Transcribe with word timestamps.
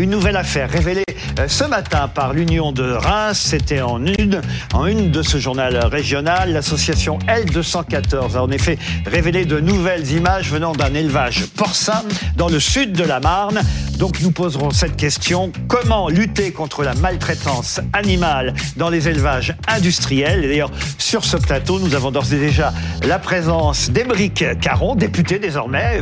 Une 0.00 0.08
nouvelle 0.08 0.36
affaire 0.36 0.70
révélée 0.70 1.04
euh, 1.38 1.46
ce 1.46 1.62
matin 1.62 2.08
par 2.08 2.32
l'Union 2.32 2.72
de 2.72 2.90
Reims. 2.90 3.38
C'était 3.44 3.82
en 3.82 4.02
une, 4.06 4.40
en 4.72 4.86
une 4.86 5.10
de 5.10 5.20
ce 5.20 5.36
journal 5.36 5.76
régional. 5.76 6.54
L'association 6.54 7.18
L214 7.28 8.34
a 8.34 8.42
en 8.42 8.50
effet 8.50 8.78
révélé 9.04 9.44
de 9.44 9.60
nouvelles 9.60 10.10
images 10.12 10.50
venant 10.50 10.72
d'un 10.72 10.94
élevage 10.94 11.44
porcin 11.54 12.02
dans 12.38 12.48
le 12.48 12.58
sud 12.58 12.92
de 12.92 13.04
la 13.04 13.20
Marne. 13.20 13.60
Donc 13.98 14.22
nous 14.22 14.30
poserons 14.30 14.70
cette 14.70 14.96
question. 14.96 15.52
Comment 15.68 16.08
lutter 16.08 16.50
contre 16.50 16.82
la 16.82 16.94
maltraitance 16.94 17.80
animale 17.92 18.54
dans 18.78 18.88
les 18.88 19.06
élevages 19.06 19.54
industriels? 19.68 20.40
D'ailleurs, 20.40 20.70
sur 20.96 21.26
ce 21.26 21.36
plateau, 21.36 21.78
nous 21.78 21.94
avons 21.94 22.10
d'ores 22.10 22.32
et 22.32 22.38
déjà 22.38 22.72
la 23.06 23.18
présence 23.18 23.90
d'Émeric 23.90 24.58
Caron, 24.62 24.94
député 24.94 25.38
désormais. 25.38 26.00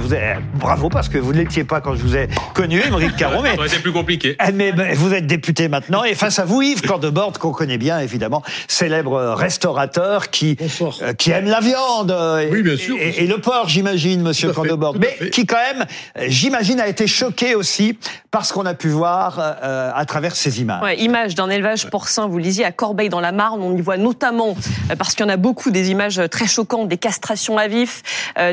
Bravo 0.54 0.88
parce 0.88 1.08
que 1.08 1.18
vous 1.18 1.32
ne 1.32 1.38
l'étiez 1.38 1.64
pas 1.64 1.80
quand 1.80 1.96
je 1.96 2.02
vous 2.02 2.14
ai 2.14 2.28
connu, 2.54 2.80
Émeric 2.80 3.16
Caron. 3.16 3.42
plus 3.88 3.98
compliqué. 3.98 4.36
Eh, 4.46 4.52
mais 4.52 4.72
vous 4.94 5.14
êtes 5.14 5.26
député 5.26 5.68
maintenant 5.68 6.04
et 6.04 6.14
face 6.14 6.38
à 6.38 6.44
vous 6.44 6.60
Yves 6.60 6.82
Cordebord 6.82 7.38
qu'on 7.38 7.52
connaît 7.52 7.78
bien 7.78 7.98
évidemment, 8.00 8.42
célèbre 8.66 9.34
restaurateur 9.34 10.30
qui 10.30 10.56
euh, 11.02 11.12
qui 11.14 11.30
aime 11.30 11.46
la 11.46 11.60
viande 11.60 12.10
euh, 12.10 12.48
oui, 12.50 12.62
bien 12.62 12.76
sûr, 12.76 12.96
et, 13.00 13.26
le 13.26 13.38
porc 13.38 13.68
j'imagine 13.68 14.22
monsieur 14.22 14.52
Cordebord, 14.52 14.96
mais 14.98 15.30
qui 15.30 15.46
quand 15.46 15.56
même 15.56 15.86
j'imagine 16.28 16.80
a 16.80 16.88
été 16.88 17.06
choqué 17.06 17.54
aussi 17.54 17.98
par 18.30 18.44
ce 18.44 18.52
qu'on 18.52 18.66
a 18.66 18.74
pu 18.74 18.88
voir 18.88 19.38
euh, 19.40 19.90
à 19.94 20.04
travers 20.04 20.36
ces 20.36 20.60
images. 20.60 20.82
Ouais, 20.82 20.98
images 20.98 21.34
d'un 21.34 21.48
élevage 21.48 21.88
porcin, 21.88 22.26
vous 22.26 22.38
lisiez 22.38 22.64
à 22.64 22.72
Corbeil 22.72 23.08
dans 23.08 23.20
la 23.20 23.32
Marne, 23.32 23.62
on 23.62 23.74
y 23.74 23.80
voit 23.80 23.96
notamment 23.96 24.54
parce 24.98 25.14
qu'il 25.14 25.24
y 25.24 25.28
en 25.28 25.32
a 25.32 25.38
beaucoup 25.38 25.70
des 25.70 25.90
images 25.90 26.20
très 26.30 26.46
choquantes 26.46 26.88
des 26.88 26.98
castrations 26.98 27.56
à 27.56 27.68
vif, 27.68 28.02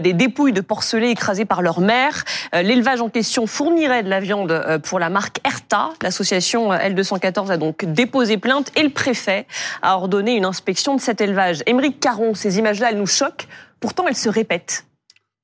des 0.01 0.13
dépouilles 0.13 0.53
de 0.53 0.61
porcelets 0.61 1.11
écrasées 1.11 1.45
par 1.45 1.61
leur 1.61 1.81
mère. 1.81 2.23
L'élevage 2.53 3.01
en 3.01 3.09
question 3.09 3.47
fournirait 3.47 4.03
de 4.03 4.09
la 4.09 4.19
viande 4.21 4.79
pour 4.83 4.99
la 4.99 5.09
marque 5.09 5.24
Erta. 5.43 5.91
L'association 6.01 6.71
L214 6.71 7.49
a 7.49 7.57
donc 7.57 7.85
déposé 7.85 8.37
plainte 8.37 8.71
et 8.75 8.83
le 8.83 8.89
préfet 8.89 9.47
a 9.81 9.95
ordonné 9.95 10.35
une 10.35 10.45
inspection 10.45 10.95
de 10.95 11.01
cet 11.01 11.21
élevage. 11.21 11.63
Émeric 11.65 11.99
Caron, 11.99 12.33
ces 12.33 12.57
images-là, 12.57 12.91
elles 12.91 12.97
nous 12.97 13.07
choquent. 13.07 13.47
Pourtant, 13.79 14.07
elles 14.07 14.15
se 14.15 14.29
répètent. 14.29 14.85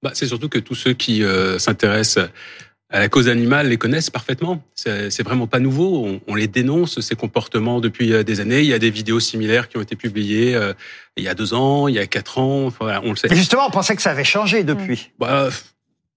Bah, 0.01 0.11
c'est 0.13 0.27
surtout 0.27 0.49
que 0.49 0.59
tous 0.59 0.75
ceux 0.75 0.93
qui 0.93 1.23
euh, 1.23 1.59
s'intéressent 1.59 2.27
à 2.91 2.99
la 2.99 3.09
cause 3.09 3.29
animale 3.29 3.69
les 3.69 3.77
connaissent 3.77 4.09
parfaitement. 4.09 4.63
C'est 4.75 5.23
vraiment 5.23 5.47
pas 5.47 5.59
nouveau. 5.59 6.19
On, 6.27 6.35
les 6.35 6.47
dénonce 6.47 6.99
ces 6.99 7.15
comportements 7.15 7.79
depuis 7.79 8.13
euh, 8.13 8.23
des 8.23 8.39
années. 8.39 8.61
Il 8.61 8.67
y 8.67 8.73
a 8.73 8.79
des 8.79 8.89
vidéos 8.89 9.19
similaires 9.19 9.69
qui 9.69 9.77
ont 9.77 9.81
été 9.81 9.95
publiées 9.95 10.55
euh, 10.55 10.73
il 11.17 11.23
y 11.23 11.29
a 11.29 11.33
deux 11.33 11.53
ans, 11.53 11.87
il 11.87 11.95
y 11.95 11.99
a 11.99 12.07
quatre 12.07 12.37
ans. 12.37 12.65
Enfin, 12.65 12.99
on 13.03 13.11
le 13.11 13.15
sait. 13.15 13.33
justement, 13.33 13.67
on 13.67 13.71
pensait 13.71 13.95
que 13.95 14.01
ça 14.01 14.11
avait 14.11 14.23
changé 14.23 14.63
depuis. 14.63 15.11
Bah, 15.19 15.49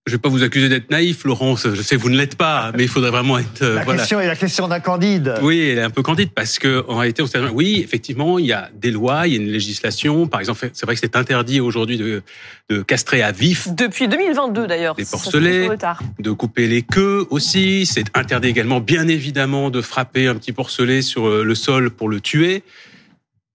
je 0.06 0.12
vais 0.12 0.18
pas 0.18 0.28
vous 0.28 0.42
accuser 0.42 0.68
d'être 0.68 0.90
naïf, 0.90 1.24
Laurence. 1.24 1.66
Je 1.66 1.80
sais 1.80 1.96
que 1.96 2.00
vous 2.02 2.10
ne 2.10 2.16
l'êtes 2.16 2.36
pas, 2.36 2.72
mais 2.76 2.82
il 2.82 2.88
faudrait 2.90 3.10
vraiment 3.10 3.38
être. 3.38 3.62
Euh, 3.62 3.76
la 3.76 3.86
question 3.86 4.20
est 4.20 4.26
la 4.26 4.36
question 4.36 4.68
d'un 4.68 4.80
candide. 4.80 5.36
Oui, 5.40 5.70
elle 5.70 5.78
est 5.78 5.82
un 5.82 5.88
peu 5.88 6.02
candide 6.02 6.30
parce 6.34 6.58
que 6.58 6.84
en 6.88 6.98
réalité, 6.98 7.22
on 7.22 7.26
sait, 7.26 7.38
oui, 7.40 7.80
effectivement, 7.82 8.38
il 8.38 8.44
y 8.44 8.52
a 8.52 8.68
des 8.74 8.90
lois, 8.90 9.26
il 9.26 9.32
y 9.32 9.36
a 9.38 9.40
une 9.40 9.50
législation. 9.50 10.26
Par 10.26 10.40
exemple, 10.40 10.68
c'est 10.74 10.84
vrai 10.84 10.94
que 10.94 11.00
c'est 11.00 11.16
interdit 11.16 11.60
aujourd'hui 11.60 11.96
de, 11.96 12.22
de 12.68 12.82
castrer 12.82 13.22
à 13.22 13.32
vif. 13.32 13.68
Depuis 13.72 14.06
2022 14.06 14.66
d'ailleurs. 14.66 14.94
Les 14.98 15.06
porcelets, 15.06 15.70
de 16.18 16.30
couper 16.32 16.66
les 16.66 16.82
queues 16.82 17.26
aussi. 17.30 17.86
C'est 17.86 18.04
interdit 18.14 18.48
également, 18.48 18.80
bien 18.80 19.08
évidemment, 19.08 19.70
de 19.70 19.80
frapper 19.80 20.26
un 20.26 20.34
petit 20.34 20.52
porcelet 20.52 21.00
sur 21.00 21.26
euh, 21.26 21.44
le 21.44 21.54
sol 21.54 21.90
pour 21.90 22.10
le 22.10 22.20
tuer. 22.20 22.62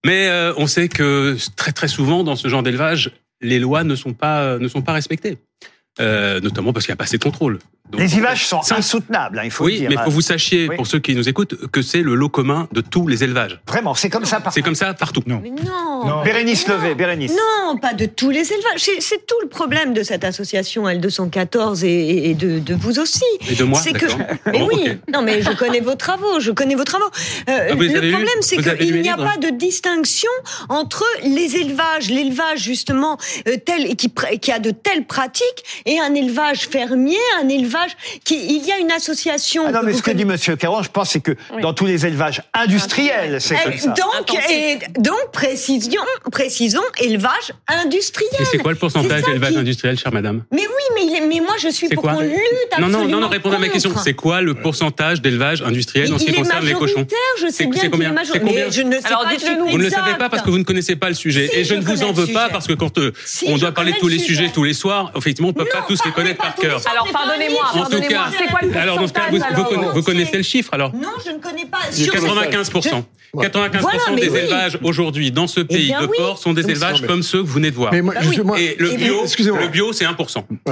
Mais 0.03 0.30
euh, 0.30 0.53
on 0.58 0.66
sait 0.66 0.88
que 0.88 1.38
très 1.56 1.73
très 1.73 1.88
souvent 1.88 2.23
dans 2.23 2.36
ce 2.36 2.47
genre 2.47 2.63
d'élevage, 2.63 3.11
les 3.39 3.59
lois 3.59 3.84
ne 3.84 3.95
sont 3.95 4.13
pas 4.13 4.58
ne 4.58 4.67
sont 4.67 4.81
pas 4.81 4.94
respectées. 4.94 5.38
Euh, 6.00 6.40
notamment 6.40 6.72
parce 6.72 6.86
qu'il 6.86 6.94
n'y 6.94 6.95
a 6.95 6.98
pas 6.98 7.04
assez 7.04 7.18
de 7.18 7.23
contrôle. 7.23 7.59
Les 7.98 8.18
images 8.18 8.45
sont 8.45 8.62
insoutenables, 8.72 9.40
hein, 9.40 9.44
il 9.45 9.52
faut 9.52 9.66
oui, 9.66 9.80
dire. 9.80 9.90
Oui, 9.90 9.95
mais 9.98 10.04
faut 10.04 10.12
vous 10.12 10.22
sachiez, 10.22 10.68
pour 10.68 10.86
ceux 10.86 11.00
qui 11.00 11.16
nous 11.16 11.28
écoutent, 11.28 11.56
que 11.72 11.82
c'est 11.82 12.02
le 12.02 12.16
lot 12.16 12.30
commun 12.30 12.68
de 12.72 12.81
tous 12.81 13.08
les 13.08 13.23
élevages. 13.23 13.59
Vraiment, 13.68 13.96
c'est 13.96 14.09
comme 14.09 14.26
ça 14.26 14.40
partout. 14.40 14.52
C'est 14.56 14.62
comme 14.62 14.76
ça 14.76 14.94
partout. 14.94 15.23
Non. 15.26 15.40
Mais 15.42 15.50
non. 15.50 16.06
non. 16.06 16.23
Bérénice 16.23 16.68
Levé, 16.68 16.94
Bérénice. 16.96 17.31
Non, 17.31 17.78
pas 17.78 17.94
de 17.94 18.06
tous 18.06 18.30
les 18.30 18.52
élevages. 18.52 18.90
C'est 19.00 19.25
tout 19.25 19.36
le 19.41 19.50
problème 19.50 19.94
de 19.94 20.03
cette 20.03 20.24
association 20.24 20.88
L214 20.88 21.84
et, 21.86 22.34
de, 22.36 22.59
de, 22.59 22.75
vous 22.75 23.00
aussi. 23.00 23.24
Et 23.50 23.56
de 23.56 23.63
moi, 23.63 23.80
C'est 23.80 23.94
que. 23.94 24.06
Mais 24.52 24.62
oui. 24.62 24.97
Non, 25.12 25.22
mais 25.22 25.42
je 25.42 25.52
connais 25.52 25.80
vos 25.80 25.96
travaux. 25.96 26.40
Je 26.40 26.52
connais 26.52 26.75
vos 26.75 26.84
travaux. 26.84 27.09
Euh, 27.50 27.69
ah, 27.72 27.74
le 27.74 28.12
problème, 28.12 28.42
c'est 28.42 28.58
qu'il 28.58 29.02
n'y 29.02 29.09
a 29.09 29.18
pas 29.18 29.38
de 29.38 29.50
distinction 29.50 30.30
entre 30.69 31.03
les 31.24 31.56
élevages, 31.56 32.09
l'élevage 32.09 32.59
justement 32.59 33.18
euh, 33.47 33.58
tel 33.63 33.96
qui, 33.96 34.12
qui 34.42 34.52
a 34.52 34.59
de 34.59 34.72
telles 34.72 35.06
pratiques 35.06 35.63
et 35.86 36.00
un 36.00 36.13
élevage 36.13 36.68
fermier, 36.68 37.18
un 37.42 37.50
élevage 37.50 37.78
qui 38.23 38.56
il 38.56 38.66
y 38.66 38.72
a 38.72 38.78
une 38.78 38.91
association. 38.91 39.63
Ah 39.67 39.72
non, 39.72 39.79
mais 39.84 39.94
ce 39.94 40.01
que 40.01 40.12
dit 40.12 40.25
Monsieur 40.25 40.56
Caron, 40.56 40.81
je 40.84 40.90
pense, 40.90 41.12
c'est 41.12 41.19
que 41.19 41.35
dans 41.62 41.73
tous 41.73 41.85
les 41.85 42.06
élevages 42.06 42.41
industriels, 42.53 43.40
c'est 43.41 43.56
comme 43.56 43.78
ça. 43.78 43.90
Donc, 43.90 44.34
et, 44.50 44.79
donc 45.00 45.31
précision, 45.31 46.01
précisons 46.31 46.81
élevage 47.01 47.53
industriel. 47.68 48.41
Et 48.41 48.45
c'est 48.45 48.57
quoi 48.57 48.72
le 48.72 48.78
pourcentage 48.78 49.23
d'élevage 49.23 49.56
industriel, 49.57 49.97
chère 49.97 50.13
Madame? 50.13 50.44
Mais 50.51 50.62
oui, 50.62 51.06
mais, 51.06 51.22
mais 51.28 51.39
moi 51.39 51.56
je 51.62 51.69
suis 51.69 51.89
pour 51.89 52.03
qu'on 52.03 52.19
lutte 52.19 52.39
absolument 52.72 53.00
Non, 53.00 53.07
non, 53.07 53.19
non, 53.22 53.28
répondez 53.28 53.56
à 53.56 53.59
ma 53.59 53.69
question. 53.69 53.91
C'est 54.03 54.13
quoi 54.13 54.41
le 54.41 54.56
pourcentage 54.56 55.22
d'élevage 55.22 55.62
industriel 55.62 56.13
en 56.13 56.19
ce 56.19 56.25
qui 56.25 56.34
concerne 56.34 56.66
les 56.66 56.73
cochons 56.73 57.06
Je 57.41 57.47
sais 57.47 57.66
bien 57.66 57.89
qu'il 57.89 58.01
est 58.01 58.12
majoritaire. 58.12 58.72
Je 58.72 58.81
ne 58.81 58.95
sais 58.95 59.06
Alors, 59.06 59.23
pas 59.23 59.35
Vous 59.69 59.78
ne 59.78 59.84
le 59.84 59.89
savez 59.89 60.16
pas 60.16 60.29
parce 60.29 60.44
que 60.44 60.50
vous 60.50 60.57
ne 60.57 60.63
connaissez 60.63 60.95
pas 60.95 61.09
le 61.09 61.16
sujet. 61.16 61.50
Et 61.53 61.63
je 61.63 61.75
ne 61.75 61.81
vous 61.81 62.03
en 62.03 62.12
veux 62.12 62.28
pas 62.28 62.50
parce 62.50 62.68
que 62.68 62.73
quand 62.73 62.97
euh, 62.97 63.12
on 63.45 63.57
doit 63.57 63.72
parler 63.72 63.94
de 63.94 63.97
tous 63.97 64.07
les 64.07 64.19
sujujets 64.19 64.50
tous 64.50 64.63
les 64.63 64.73
soirs, 64.73 65.12
effectivement, 65.16 65.50
on 65.50 65.59
ne 65.59 65.66
peut 65.66 65.69
pas 65.72 65.85
tous 65.88 66.03
les 66.06 66.12
connaître 66.12 66.41
par 66.41 66.56
cœur. 66.56 66.81
Alors 66.91 67.07
pardonnez-moi, 67.12 67.69
pardonnez-moi. 67.74 68.25
C'est 68.38 68.47
quoi 68.47 68.59
le 68.62 68.78
Alors 68.78 69.00
dans 69.00 69.07
ce 69.07 69.13
cas, 69.13 69.30
vous, 69.94 70.03
connaissez 70.03 70.38
le 70.38 70.44
chiffre 70.44 70.74
alors 70.74 70.94
Non, 70.94 71.09
je 71.25 71.31
ne 71.31 71.38
connais 71.38 71.66
pas. 71.66 71.80
95 71.90 72.69
95 73.38 74.16
des 74.16 74.35
élevages 74.35 74.80
aujourd'hui 74.84 75.31
dans 75.31 75.47
ce 75.47 75.59
eh 75.59 75.66
pays 75.66 75.91
de 75.91 76.07
porc 76.07 76.40
sont 76.40 76.53
des 76.53 76.69
élevages 76.69 77.06
comme 77.06 77.24
ceux 77.24 77.41
que 77.41 77.47
vous 77.47 77.53
venez 77.53 77.72
de 77.72 77.75
voir. 77.75 77.91
Bah 77.91 78.13
Et 78.57 78.75
le 78.80 78.96
bio, 78.96 79.24
le 79.24 79.68
bio, 79.68 79.94
c'est 79.94 80.06
1 80.06 80.16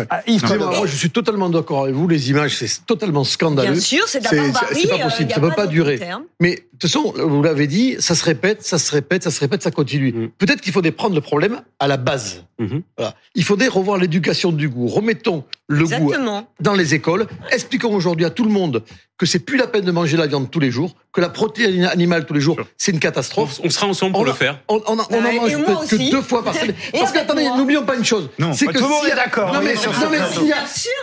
ah, 0.09 0.21
moi, 0.57 0.85
je 0.85 0.95
suis 0.95 1.09
totalement 1.09 1.49
d'accord 1.49 1.83
avec 1.83 1.95
vous. 1.95 2.07
Les 2.07 2.29
images, 2.29 2.55
c'est 2.55 2.85
totalement 2.85 3.23
scandaleux. 3.23 3.71
Bien 3.71 3.79
sûr, 3.79 4.03
c'est 4.07 4.25
C'est 4.27 4.53
pas 4.53 4.97
possible, 4.99 5.31
ça 5.31 5.39
ne 5.39 5.47
peut 5.47 5.55
pas 5.55 5.67
durer. 5.67 5.99
Mais 6.39 6.66
de 6.77 6.81
toute 6.81 6.91
façon, 6.91 7.11
vous 7.17 7.41
l'avez 7.41 7.65
dit, 7.65 7.95
ça 7.97 8.13
se 8.13 8.23
répète, 8.23 8.61
ça 8.61 8.77
se 8.77 8.91
répète, 8.91 9.23
ça 9.23 9.31
se 9.31 9.39
répète, 9.39 9.63
ça 9.63 9.71
continue. 9.71 10.13
Mm. 10.13 10.29
Peut-être 10.37 10.61
qu'il 10.61 10.71
faudrait 10.71 10.91
prendre 10.91 11.15
le 11.15 11.21
problème 11.21 11.61
à 11.79 11.87
la 11.87 11.97
base. 11.97 12.43
Mm-hmm. 12.59 12.81
Voilà. 12.97 13.15
Il 13.33 13.43
faudrait 13.43 13.67
revoir 13.67 13.97
l'éducation 13.97 14.51
du 14.51 14.69
goût. 14.69 14.85
Remettons 14.85 15.43
le 15.67 15.85
goût 15.85 16.13
dans 16.59 16.73
les 16.73 16.93
écoles. 16.93 17.25
Expliquons 17.51 17.95
aujourd'hui 17.95 18.25
à 18.25 18.29
tout 18.29 18.43
le 18.43 18.51
monde 18.51 18.83
que 19.17 19.25
c'est 19.25 19.39
plus 19.39 19.57
la 19.57 19.65
peine 19.65 19.83
de 19.83 19.91
manger 19.91 20.17
la 20.17 20.27
viande 20.27 20.51
tous 20.51 20.59
les 20.59 20.69
jours, 20.69 20.95
que 21.11 21.19
la 21.19 21.29
protéine 21.29 21.85
animale 21.85 22.27
tous 22.27 22.35
les 22.35 22.41
jours, 22.41 22.57
c'est 22.77 22.91
une 22.91 22.99
catastrophe. 22.99 23.59
On 23.63 23.69
sera 23.71 23.87
ensemble 23.87 24.13
pour 24.13 24.25
le 24.25 24.33
faire. 24.33 24.61
On, 24.67 24.75
on, 24.85 24.97
on, 24.97 24.97
en 24.97 25.33
mange 25.33 25.87
que 25.87 26.11
deux 26.11 26.21
fois 26.21 26.43
par 26.43 26.53
semaine. 26.53 26.75
Parce 26.93 27.11
qu'attendez, 27.11 27.45
n'oublions 27.57 27.83
pas 27.83 27.95
une 27.95 28.05
chose. 28.05 28.29
C'est 28.53 28.67
que 28.67 28.77
tout 28.77 28.83
le 28.83 28.89
monde 28.89 29.05
est 29.11 29.15
d'accord. 29.15 29.51
Non 29.51 29.61
mais, 29.61 29.73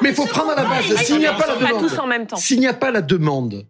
mais 0.03 0.11
il 0.11 0.15
faut 0.15 0.27
prendre 0.27 0.53
à 0.53 0.55
la 0.55 0.65
base. 0.65 1.03
S'il 1.03 1.19
n'y 1.19 1.27
a 1.27 1.33
pas 1.33 1.47
la 1.49 1.57
demande, 1.57 2.39
s'il 2.39 2.61
n'y 2.61 2.69
a 2.69 2.75
pas 2.75 2.93
la 2.93 3.03
demande, 3.03 3.67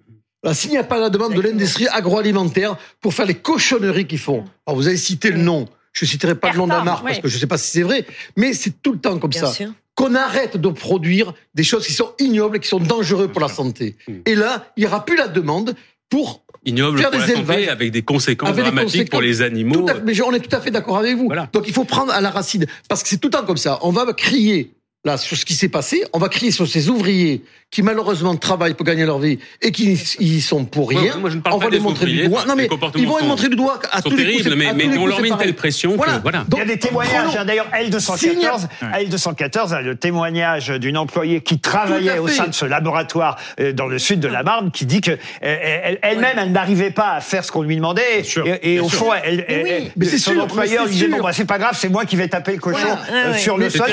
s'il 0.52 0.70
n'y 0.70 0.76
a 0.76 0.84
pas 0.84 0.98
la 0.98 1.10
demande 1.10 1.34
de 1.34 1.40
l'industrie 1.40 1.88
agroalimentaire 1.88 2.76
pour 3.00 3.14
faire 3.14 3.26
les 3.26 3.34
cochonneries 3.34 4.06
qu'ils 4.06 4.18
font. 4.18 4.44
Alors 4.66 4.76
vous 4.76 4.88
avez 4.88 4.96
cité 4.96 5.30
le 5.30 5.38
nom. 5.38 5.66
Je 5.92 6.04
citerai 6.04 6.34
pas 6.34 6.50
le 6.50 6.58
nom 6.58 6.66
de 6.66 6.72
la 6.72 6.82
marque 6.82 7.04
parce 7.04 7.20
que 7.20 7.28
je 7.28 7.36
ne 7.36 7.40
sais 7.40 7.46
pas 7.46 7.56
si 7.56 7.70
c'est 7.70 7.82
vrai, 7.82 8.04
mais 8.36 8.52
c'est 8.52 8.82
tout 8.82 8.92
le 8.92 8.98
temps 8.98 9.18
comme 9.18 9.32
ça 9.32 9.52
qu'on 9.94 10.14
arrête 10.14 10.56
de 10.56 10.68
produire 10.68 11.32
des 11.54 11.62
choses 11.62 11.86
qui 11.86 11.92
sont 11.92 12.12
ignobles 12.18 12.56
et 12.56 12.60
qui 12.60 12.68
sont 12.68 12.80
dangereuses 12.80 13.30
pour 13.30 13.40
la 13.40 13.48
santé. 13.48 13.96
Hmm. 14.08 14.14
Et 14.26 14.34
là, 14.34 14.66
il 14.76 14.80
n'y 14.80 14.86
aura 14.86 15.04
plus 15.04 15.16
la 15.16 15.28
demande 15.28 15.74
pour 16.10 16.42
ignoble 16.64 16.98
faire 16.98 17.10
pour 17.10 17.20
des 17.20 17.26
la 17.26 17.36
santé 17.36 17.68
avec 17.68 17.90
des 17.92 18.02
conséquences 18.02 18.56
dramatiques 18.56 19.10
pour 19.10 19.20
les 19.20 19.42
animaux. 19.42 19.86
mais 20.04 20.20
on 20.22 20.32
est 20.32 20.40
tout 20.40 20.54
à 20.54 20.60
fait 20.60 20.70
d'accord 20.70 20.98
avec 20.98 21.16
vous. 21.16 21.30
Donc 21.52 21.64
il 21.66 21.72
faut 21.72 21.84
prendre 21.84 22.12
à 22.12 22.20
la 22.20 22.30
racine 22.30 22.66
parce 22.88 23.02
que 23.02 23.08
c'est 23.08 23.18
tout 23.18 23.28
le 23.28 23.32
temps 23.32 23.44
comme 23.44 23.56
ça. 23.56 23.78
On 23.82 23.90
va 23.90 24.12
crier 24.12 24.73
là 25.04 25.18
sur 25.18 25.36
ce 25.36 25.44
qui 25.44 25.54
s'est 25.54 25.68
passé, 25.68 26.04
on 26.12 26.18
va 26.18 26.28
crier 26.28 26.50
sur 26.50 26.66
ces 26.66 26.88
ouvriers 26.88 27.42
qui 27.70 27.82
malheureusement 27.82 28.36
travaillent 28.36 28.74
pour 28.74 28.86
gagner 28.86 29.04
leur 29.04 29.18
vie 29.18 29.38
et 29.60 29.72
qui 29.72 29.92
y 30.20 30.40
sont 30.40 30.64
pour 30.64 30.88
rien. 30.88 31.16
Moi, 31.16 31.28
je 31.28 31.36
ne 31.36 31.40
parle 31.40 31.56
on 31.56 31.58
pas 31.58 31.64
va 31.64 31.70
les 31.72 31.80
montrer 31.80 32.06
du 32.06 32.28
doigt. 32.28 32.44
Non 32.46 32.54
mais 32.54 32.68
ils 32.96 33.06
vont 33.06 33.18
les 33.18 33.26
montrer 33.26 33.48
du 33.48 33.56
doigt 33.56 33.80
à 33.90 34.00
tous 34.00 34.10
terribles, 34.10 34.50
les 34.50 34.66
coups, 34.66 34.76
mais, 34.76 34.96
on 34.96 35.06
leur 35.06 35.20
met 35.20 35.28
une 35.28 35.36
telle 35.36 35.54
pression 35.54 35.96
voilà. 35.96 36.18
que 36.18 36.22
voilà. 36.22 36.44
Donc, 36.48 36.60
il 36.60 36.68
y 36.68 36.72
a 36.72 36.74
des 36.74 36.78
témoignages. 36.78 37.36
Hein, 37.36 37.44
D'ailleurs, 37.44 37.66
L214, 37.74 38.68
L214 38.80 39.74
a 39.74 39.82
le 39.82 39.96
témoignage 39.96 40.68
d'une 40.68 40.96
employée 40.96 41.40
qui 41.40 41.58
travaillait 41.58 42.18
au 42.18 42.28
sein 42.28 42.46
de 42.46 42.54
ce 42.54 42.64
laboratoire 42.64 43.36
euh, 43.58 43.72
dans 43.72 43.86
le 43.86 43.98
sud 43.98 44.20
de 44.20 44.28
la 44.28 44.44
Marne, 44.44 44.70
qui 44.70 44.86
dit 44.86 45.00
que 45.00 45.10
euh, 45.10 45.96
elle-même, 46.00 46.38
elle 46.38 46.52
n'arrivait 46.52 46.92
pas 46.92 47.14
à 47.14 47.20
faire 47.20 47.44
ce 47.44 47.50
qu'on 47.50 47.62
lui 47.62 47.76
demandait. 47.76 48.22
Et, 48.62 48.78
au 48.78 48.88
fond, 48.88 49.10
elle, 49.12 49.90
son 50.18 50.38
employeur 50.38 50.86
disait 50.86 51.08
bon 51.08 51.20
bah 51.20 51.32
c'est 51.32 51.44
pas 51.44 51.58
grave, 51.58 51.76
c'est 51.76 51.88
moi 51.88 52.04
qui 52.04 52.14
vais 52.16 52.28
taper 52.28 52.52
le 52.52 52.58
cochon 52.58 52.96
sur 53.36 53.58
le 53.58 53.68
sol. 53.68 53.90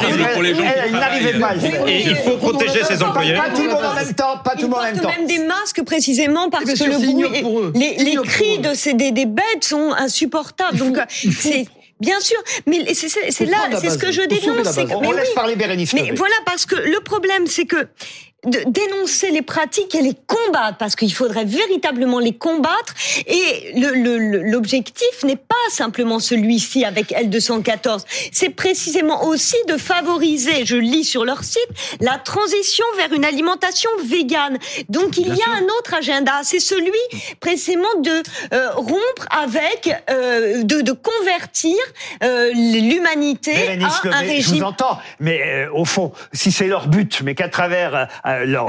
Pas 1.40 1.54
le. 1.56 1.90
Et 1.90 2.02
il 2.10 2.16
faut 2.18 2.38
protéger 2.38 2.84
ses 2.84 3.02
employeurs 3.02 3.44
en 3.44 3.96
même 3.96 4.14
temps, 4.14 4.38
pas 4.44 4.56
tout 4.56 4.64
le 4.64 4.68
monde 4.70 4.80
en 4.80 4.84
même 4.84 5.00
temps. 5.00 5.10
même 5.10 5.28
des 5.28 5.40
masques 5.40 5.84
précisément 5.84 6.50
parce 6.50 6.66
que 6.66 6.84
le 6.84 6.98
bruit, 6.98 7.96
les, 7.98 8.16
cris 8.24 8.60
de 8.60 8.74
ces 8.74 8.94
des, 8.94 9.12
des 9.12 9.26
bêtes 9.26 9.64
sont 9.64 9.92
insupportables. 9.98 10.78
Donc 10.78 10.98
c'est 11.10 11.66
Bien 12.02 12.20
sûr, 12.20 12.38
mais 12.66 12.96
c'est 12.96 13.46
là, 13.46 13.70
c'est 13.80 13.92
ce 13.92 13.98
que 14.00 14.12
je 14.12 14.24
dénonce. 14.24 14.76
On 14.90 15.12
laisse 15.12 15.30
parler 15.36 15.56
Bérénice. 15.56 15.94
Mais 15.94 16.12
voilà, 16.16 16.36
parce 16.46 16.66
que 16.66 16.76
le 16.76 17.00
problème, 17.02 17.46
c'est 17.46 17.66
que 17.66 17.88
de 18.46 18.60
dénoncer 18.66 19.30
les 19.30 19.44
pratiques 19.44 19.94
et 19.94 20.02
les 20.02 20.16
combattre, 20.26 20.78
parce 20.78 20.96
qu'il 20.96 21.14
faudrait 21.14 21.46
véritablement 21.46 22.20
les 22.20 22.34
combattre. 22.34 22.96
Et 23.28 23.74
l'objectif 23.76 25.08
le, 25.22 25.28
n'est 25.28 25.36
pas 25.36 25.56
simplement 25.70 26.20
celui-ci 26.20 26.84
avec 26.84 27.12
L214, 27.12 28.04
c'est 28.32 28.50
précisément 28.50 29.26
aussi 29.26 29.58
de 29.68 29.78
favoriser, 29.78 30.66
je 30.66 30.76
lis 30.76 31.04
sur 31.04 31.24
leur 31.24 31.44
site, 31.44 31.68
la 32.00 32.18
transition 32.18 32.86
vers 32.98 33.14
une 33.14 33.26
alimentation 33.26 33.90
végane. 34.06 34.58
Donc 34.90 35.18
il 35.18 35.28
y 35.28 35.42
a 35.42 35.52
un 35.58 35.66
autre 35.78 35.94
agenda, 35.94 36.34
c'est 36.44 36.60
celui 36.60 36.92
précisément 37.40 37.94
de 38.00 38.24
euh, 38.54 38.72
rompre 38.72 39.28
avec, 39.30 39.94
euh, 40.10 40.64
de, 40.64 40.82
de, 40.82 40.92
convertir 40.92 41.76
euh, 42.24 42.52
l'humanité 42.54 43.54
à 43.68 44.08
un 44.08 44.20
régime. 44.20 44.56
Je 44.56 44.60
vous 44.60 44.64
entends, 44.64 45.00
mais 45.20 45.68
au 45.74 45.86
fond, 45.86 46.12
si 46.34 46.52
c'est 46.52 46.68
leur 46.68 46.88
but, 46.88 47.22
mais 47.24 47.36
qu'à 47.36 47.50
travers 47.50 48.08
leur, 48.46 48.68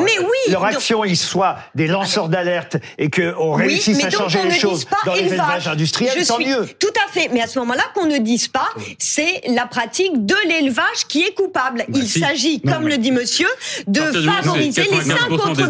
leur 0.49 0.65
action, 0.65 1.05
ils 1.05 1.17
soient 1.17 1.57
des 1.75 1.87
lanceurs 1.87 2.29
d'alerte 2.29 2.77
et 2.99 3.11
qu'on 3.11 3.53
réussisse 3.53 4.05
à 4.05 4.11
changer 4.11 4.41
les 4.45 4.53
choses 4.53 4.87
dans 5.05 5.15
les 5.15 5.33
élevages 5.33 5.69
industriels, 5.69 6.27
tant 6.27 6.39
mieux. 6.39 6.67
Tout 6.79 6.93
à 7.07 7.11
fait, 7.11 7.29
mais 7.33 7.41
à 7.41 7.47
ce 7.47 7.59
moment-là, 7.61 7.83
qu'on 7.95 8.07
ne 8.07 8.19
dise 8.19 8.49
pas, 8.49 8.69
c'est 8.99 9.43
la 9.49 9.67
pratique 9.67 10.25
de 10.25 10.35
l'élevage 10.49 11.07
qui 11.09 11.23
est 11.23 11.35
coupable. 11.35 11.85
Bah 11.89 11.99
Il 12.01 12.09
s'agit, 12.09 12.61
comme 12.61 12.89
le 12.89 12.99
dit 12.99 13.13
monsieur, 13.13 13.49
de 13.87 14.01
favoriser 14.01 14.85
les 14.91 15.01
50 15.01 15.33
autres 15.33 15.69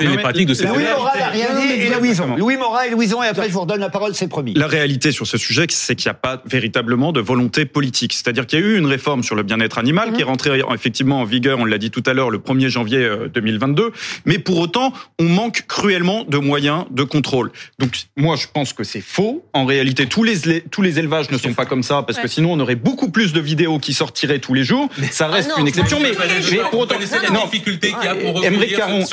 C'est 0.00 0.06
les 0.06 0.18
pratiques 0.18 0.48
de 0.48 0.64
Louis 0.64 0.84
a 0.86 1.28
rien 1.28 1.48
dit 1.60 1.72
et 1.72 1.90
Louison. 1.90 2.36
Louis 2.36 2.56
Moral 2.56 2.88
et 2.88 2.90
Louison, 2.90 3.22
et 3.22 3.26
après 3.26 3.48
je 3.48 3.52
vous 3.52 3.60
redonne 3.60 3.80
la 3.80 3.90
parole, 3.90 4.14
c'est 4.14 4.28
promis. 4.28 4.54
La 4.54 4.66
réalité 4.66 5.12
sur 5.12 5.26
ce 5.26 5.38
sujet, 5.38 5.66
c'est 5.70 5.94
qu'il 5.94 6.08
n'y 6.08 6.12
a 6.12 6.14
pas 6.14 6.42
véritablement 6.46 7.12
de 7.12 7.20
volonté 7.20 7.64
politique. 7.64 8.12
C'est-à-dire 8.12 8.46
qu'il 8.46 8.58
y 8.58 8.62
a 8.62 8.64
eu 8.64 8.78
une 8.78 8.86
réforme 8.86 9.22
sur 9.22 9.34
le 9.34 9.42
bien-être 9.42 9.78
animal 9.78 10.12
qui 10.12 10.20
est 10.20 10.24
rentrée 10.24 10.62
effectivement 10.74 11.20
en 11.20 11.24
vigueur, 11.24 11.58
on 11.58 11.64
l'a 11.64 11.78
dit 11.78 11.90
tout 11.90 12.02
à 12.06 12.12
l'heure, 12.12 12.30
le 12.30 12.38
1er 12.38 12.68
janvier 12.68 13.08
2022. 13.28 13.82
Euh, 13.82 13.90
mais 14.24 14.38
pour 14.38 14.58
autant, 14.58 14.92
on 15.18 15.24
manque 15.24 15.64
cruellement 15.66 16.24
de 16.24 16.38
moyens 16.38 16.84
de 16.90 17.02
contrôle. 17.02 17.50
Donc 17.78 17.96
moi, 18.16 18.36
je 18.36 18.46
pense 18.52 18.72
que 18.72 18.84
c'est 18.84 19.00
faux. 19.00 19.44
En 19.52 19.64
réalité, 19.64 20.06
tous 20.06 20.22
les, 20.22 20.60
tous 20.70 20.82
les 20.82 20.98
élevages 20.98 21.30
ne 21.30 21.38
sont 21.38 21.54
pas 21.54 21.66
comme 21.66 21.82
ça, 21.82 22.02
parce 22.02 22.18
que 22.18 22.28
sinon, 22.28 22.52
on 22.52 22.60
aurait 22.60 22.74
beaucoup 22.74 23.10
plus 23.10 23.32
de 23.32 23.40
vidéos 23.40 23.78
qui 23.78 23.94
sortiraient 23.94 24.38
tous 24.38 24.54
les 24.54 24.64
jours. 24.64 24.88
Ça 25.10 25.28
reste 25.28 25.50
ah 25.56 25.60
une 25.60 25.68
exception, 25.68 26.00
mais, 26.00 26.12
mais 26.50 26.58
pour 26.70 26.80
autant, 26.80 26.96
non, 27.32 27.44
difficulté 27.44 27.92
qu'il 27.92 28.04
y 28.04 28.08
a 28.08 28.14
pour 28.14 28.40
Caron, 28.76 29.04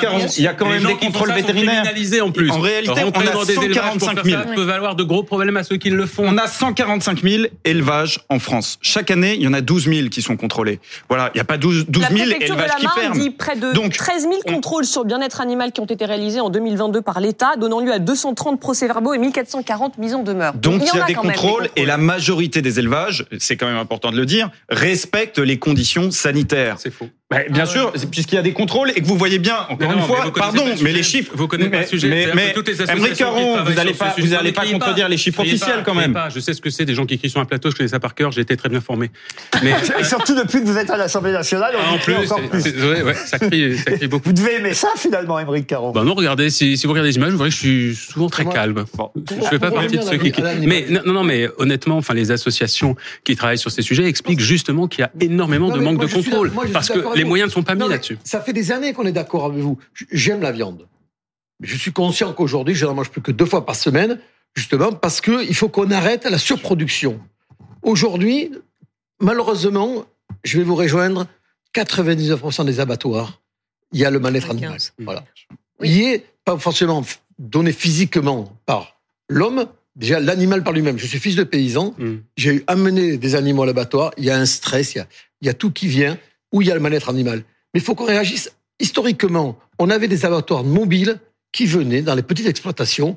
Caron, 0.00 0.26
il 0.36 0.42
y 0.42 0.46
a 0.46 0.54
quand 0.54 0.68
même 0.68 0.84
des 0.84 0.94
contrôles 0.94 1.32
vétérinaires. 1.32 1.84
En, 2.22 2.30
plus. 2.30 2.50
en 2.50 2.60
réalité, 2.60 3.02
on 3.04 3.20
a 3.20 3.44
145 3.44 4.24
000. 4.24 4.42
Ça 4.42 4.48
peut 4.54 4.72
avoir 4.72 4.94
de 4.94 5.02
gros 5.02 5.22
problèmes 5.22 5.56
à 5.56 5.64
ceux 5.64 5.76
qui 5.76 5.90
le 5.90 6.06
font. 6.06 6.24
On 6.26 6.38
a 6.38 6.46
145 6.46 7.22
000 7.22 7.44
élevages 7.64 8.20
en 8.28 8.38
France. 8.38 8.78
Chaque 8.82 9.10
année, 9.10 9.34
il 9.34 9.42
y 9.42 9.48
en 9.48 9.52
a 9.52 9.60
12 9.60 9.84
000 9.84 10.08
qui 10.08 10.22
sont 10.22 10.36
contrôlés. 10.36 10.80
Voilà, 11.08 11.30
il 11.34 11.38
n'y 11.38 11.40
a 11.40 11.44
pas 11.44 11.58
12, 11.58 11.86
000 11.92 12.30
élevages 12.40 12.70
qui 12.78 12.86
ferment. 12.94 13.14
De 13.58 13.72
Donc, 13.72 13.96
13 13.96 14.22
000 14.22 14.34
contrôles 14.46 14.84
sur 14.84 15.02
le 15.02 15.08
bien-être 15.08 15.40
animal 15.40 15.72
qui 15.72 15.80
ont 15.80 15.86
été 15.86 16.04
réalisés 16.04 16.40
en 16.40 16.50
2022 16.50 17.02
par 17.02 17.20
l'État, 17.20 17.56
donnant 17.56 17.80
lieu 17.80 17.92
à 17.92 17.98
230 17.98 18.60
procès-verbaux 18.60 19.14
et 19.14 19.18
1440 19.18 19.98
mises 19.98 20.14
en 20.14 20.22
demeure. 20.22 20.54
Donc 20.54 20.82
il 20.82 20.98
y, 20.98 21.00
a, 21.00 21.04
des 21.04 21.14
contrôles, 21.14 21.68
et 21.76 21.86
la 21.86 21.96
majorité 21.96 22.62
des 22.62 22.78
élevages, 22.78 23.26
c'est 23.38 23.56
quand 23.56 23.66
même 23.66 23.76
important 23.76 24.10
de 24.10 24.16
le 24.16 24.26
dire, 24.26 24.50
respectent 24.68 25.38
les 25.38 25.58
conditions 25.58 26.10
sanitaires. 26.10 26.76
C'est 26.78 26.92
faux. 26.92 27.08
Bah, 27.30 27.40
bien 27.50 27.64
ah 27.64 27.66
sûr, 27.66 27.92
puisqu'il 28.10 28.36
y 28.36 28.38
a 28.38 28.42
des 28.42 28.54
contrôles 28.54 28.90
et 28.96 29.02
que 29.02 29.06
vous 29.06 29.18
voyez 29.18 29.38
bien, 29.38 29.58
encore 29.68 29.92
une 29.92 30.00
fois, 30.00 30.32
pardon, 30.34 30.64
mais 30.80 30.92
les 30.92 31.02
chiffres. 31.02 31.32
Vous 31.34 31.46
connaissez 31.46 31.68
pas 31.68 31.80
le 31.80 31.86
sujet. 31.86 32.08
Mais, 32.08 32.26
mais 32.34 33.12
Caron, 33.14 33.62
vous 33.64 33.74
n'allez 33.74 33.92
pas, 33.92 34.14
vous 34.16 34.28
n'allez 34.28 34.52
pas 34.52 34.64
contredire 34.64 35.10
les 35.10 35.18
chiffres 35.18 35.40
officiels 35.40 35.82
quand 35.84 35.94
même. 35.94 36.18
Je 36.34 36.40
sais 36.40 36.54
ce 36.54 36.62
que 36.62 36.70
c'est 36.70 36.86
des 36.86 36.94
gens 36.94 37.04
qui 37.04 37.14
écrivent 37.14 37.30
sur 37.30 37.40
un 37.40 37.44
plateau, 37.44 37.70
je 37.70 37.76
connais 37.76 37.90
ça 37.90 38.00
par 38.00 38.14
cœur, 38.14 38.32
j'ai 38.32 38.40
été 38.40 38.56
très 38.56 38.70
bien 38.70 38.80
formé. 38.80 39.10
Mais 39.62 39.74
et 39.98 40.04
surtout 40.04 40.34
depuis 40.34 40.60
que 40.60 40.66
vous 40.66 40.78
êtes 40.78 40.88
à 40.88 40.96
l'Assemblée 40.96 41.32
nationale, 41.32 41.74
on 41.76 41.94
en 41.96 41.98
plus, 41.98 42.14
encore 42.14 42.48
plus. 42.48 42.64
Ouais, 42.64 43.02
ouais, 43.02 43.14
ça 43.14 43.38
crie, 43.48 43.76
ça 43.78 43.92
crie 43.92 44.08
beaucoup. 44.08 44.26
Vous 44.26 44.32
devez 44.32 44.56
aimer 44.56 44.74
ça 44.74 44.88
finalement, 44.96 45.38
Émeric 45.38 45.66
Caron. 45.66 45.92
Bah 45.92 46.04
non, 46.04 46.14
regardez, 46.14 46.50
si, 46.50 46.76
si 46.76 46.86
vous 46.86 46.92
regardez 46.92 47.10
les 47.10 47.16
images, 47.16 47.32
vous 47.32 47.38
verrez 47.38 47.50
que 47.50 47.56
je 47.56 47.60
suis 47.60 47.96
souvent 47.96 48.28
très 48.28 48.44
calme. 48.44 48.84
Bon, 48.96 49.10
je 49.16 49.46
fais 49.46 49.58
pas 49.58 49.70
partie 49.70 49.96
de 49.96 50.02
ceux 50.02 50.18
qui. 50.18 50.32
Mais 50.66 50.86
non, 50.88 51.12
non, 51.12 51.24
mais 51.24 51.48
honnêtement, 51.58 51.96
enfin, 51.96 52.14
les 52.14 52.30
associations 52.30 52.94
qui 53.24 53.34
travaillent 53.34 53.58
sur 53.58 53.70
ces 53.70 53.82
sujets 53.82 54.04
expliquent 54.04 54.40
justement 54.40 54.86
qu'il 54.86 55.00
y 55.00 55.04
a 55.04 55.10
énormément 55.20 55.70
de 55.70 55.80
manque 55.80 56.00
de 56.00 56.06
contrôle 56.06 56.52
parce 56.72 56.88
que 56.88 57.16
les 57.16 57.24
moyens 57.24 57.48
ne 57.48 57.52
sont 57.52 57.62
pas 57.62 57.74
mis 57.74 57.84
ça 58.24 58.40
fait 58.40 58.52
des 58.52 58.72
années 58.72 58.92
qu'on 58.92 59.06
est 59.06 59.12
d'accord 59.12 59.46
avec 59.46 59.60
vous. 59.60 59.78
J'aime 60.12 60.40
la 60.40 60.52
viande. 60.52 60.86
Mais 61.60 61.66
je 61.66 61.76
suis 61.76 61.92
conscient 61.92 62.32
qu'aujourd'hui, 62.32 62.74
je 62.74 62.86
n'en 62.86 62.94
mange 62.94 63.10
plus 63.10 63.20
que 63.20 63.32
deux 63.32 63.46
fois 63.46 63.64
par 63.66 63.74
semaine, 63.74 64.20
justement 64.54 64.92
parce 64.92 65.20
qu'il 65.20 65.54
faut 65.54 65.68
qu'on 65.68 65.90
arrête 65.90 66.24
la 66.24 66.38
surproduction. 66.38 67.20
Aujourd'hui, 67.82 68.52
malheureusement, 69.20 70.04
je 70.44 70.58
vais 70.58 70.64
vous 70.64 70.74
rejoindre, 70.74 71.26
99% 71.74 72.64
des 72.64 72.80
abattoirs, 72.80 73.40
il 73.92 74.00
y 74.00 74.04
a 74.04 74.10
le 74.10 74.18
mal-être 74.18 74.50
animal. 74.50 74.78
Voilà. 74.98 75.24
Il 75.82 76.02
est 76.02 76.24
pas 76.44 76.58
forcément 76.58 77.04
donné 77.38 77.72
physiquement 77.72 78.52
par 78.66 78.98
l'homme, 79.28 79.66
déjà 79.96 80.20
l'animal 80.20 80.62
par 80.62 80.72
lui-même. 80.72 80.98
Je 80.98 81.06
suis 81.06 81.18
fils 81.18 81.36
de 81.36 81.44
paysan, 81.44 81.94
mm. 81.98 82.16
j'ai 82.36 82.64
amené 82.66 83.16
des 83.16 83.34
animaux 83.34 83.62
à 83.62 83.66
l'abattoir, 83.66 84.12
il 84.16 84.24
y 84.24 84.30
a 84.30 84.36
un 84.36 84.46
stress, 84.46 84.94
il 84.94 84.98
y 84.98 85.00
a, 85.00 85.06
il 85.40 85.46
y 85.46 85.50
a 85.50 85.54
tout 85.54 85.70
qui 85.70 85.86
vient, 85.86 86.18
où 86.52 86.62
il 86.62 86.68
y 86.68 86.70
a 86.70 86.74
le 86.74 86.80
mal-être 86.80 87.08
animal. 87.08 87.44
Mais 87.74 87.80
il 87.80 87.82
faut 87.82 87.94
qu'on 87.94 88.06
réagisse 88.06 88.52
historiquement. 88.80 89.58
On 89.78 89.90
avait 89.90 90.08
des 90.08 90.24
abattoirs 90.24 90.64
mobiles 90.64 91.20
qui 91.52 91.66
venaient 91.66 92.02
dans 92.02 92.14
les 92.14 92.22
petites 92.22 92.46
exploitations 92.46 93.16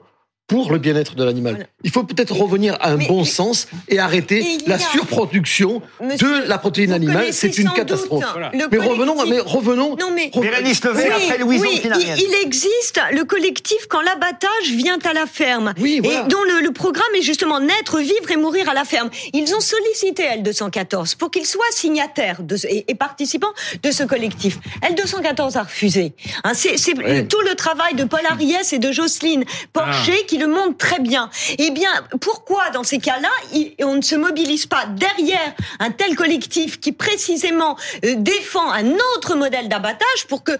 pour 0.51 0.69
le 0.73 0.79
bien-être 0.79 1.15
de 1.15 1.23
l'animal. 1.23 1.67
Il 1.85 1.91
faut 1.91 2.03
peut-être 2.03 2.35
revenir 2.35 2.77
à 2.81 2.89
un 2.91 2.97
bon 2.97 3.23
sens 3.23 3.69
et 3.87 3.99
arrêter 3.99 4.45
la 4.67 4.77
surproduction 4.77 5.81
de 6.01 6.45
la 6.47 6.57
protéine 6.57 6.91
animale. 6.91 7.31
C'est 7.31 7.57
une 7.57 7.71
catastrophe. 7.71 8.25
Mais 8.53 8.77
revenons, 8.77 9.15
mais 9.25 9.39
revenons. 9.39 9.95
Non 9.95 10.11
mais, 10.13 10.29
après 10.35 11.37
Louison 11.37 11.65
il, 11.71 12.35
existe 12.43 12.99
le 13.13 13.23
collectif 13.23 13.87
quand 13.87 14.01
l'abattage 14.01 14.71
vient 14.71 14.99
à 15.05 15.13
la 15.13 15.25
ferme 15.25 15.73
et 15.77 16.01
dont 16.01 16.43
le, 16.43 16.71
programme 16.71 17.15
est 17.17 17.21
justement 17.21 17.59
naître, 17.59 17.99
vivre 17.99 18.31
et 18.31 18.35
mourir 18.35 18.67
à 18.67 18.73
la 18.73 18.83
ferme. 18.83 19.09
Ils 19.33 19.53
ont 19.55 19.59
sollicité 19.59 20.23
L214 20.23 21.15
pour 21.15 21.31
qu'ils 21.31 21.45
soient 21.45 21.63
signataires 21.71 22.41
de, 22.41 22.57
et, 22.67 22.95
participants 22.95 23.53
de 23.83 23.91
ce 23.91 24.03
collectif. 24.03 24.59
L214 24.81 25.57
a 25.57 25.63
refusé. 25.63 26.13
Hein, 26.43 26.53
c'est 26.53 26.75
tout 27.27 27.41
le 27.41 27.55
travail 27.55 27.95
de 27.95 28.03
Paul 28.03 28.21
Ariès 28.29 28.73
et 28.73 28.79
de 28.79 28.91
Jocelyne 28.91 29.45
Porcher 29.71 30.17
ah. 30.19 30.25
qui 30.27 30.40
le 30.41 30.47
montre 30.47 30.77
très 30.77 30.99
bien. 30.99 31.29
Eh 31.57 31.71
bien, 31.71 31.91
pourquoi 32.19 32.69
dans 32.73 32.83
ces 32.83 32.99
cas-là, 32.99 33.29
on 33.83 33.95
ne 33.95 34.01
se 34.01 34.15
mobilise 34.15 34.65
pas 34.65 34.85
derrière 34.85 35.53
un 35.79 35.91
tel 35.91 36.15
collectif 36.15 36.79
qui 36.79 36.91
précisément 36.91 37.77
euh, 38.03 38.15
défend 38.17 38.71
un 38.71 38.91
autre 39.15 39.35
modèle 39.35 39.69
d'abattage 39.69 40.27
pour 40.27 40.43
que 40.43 40.53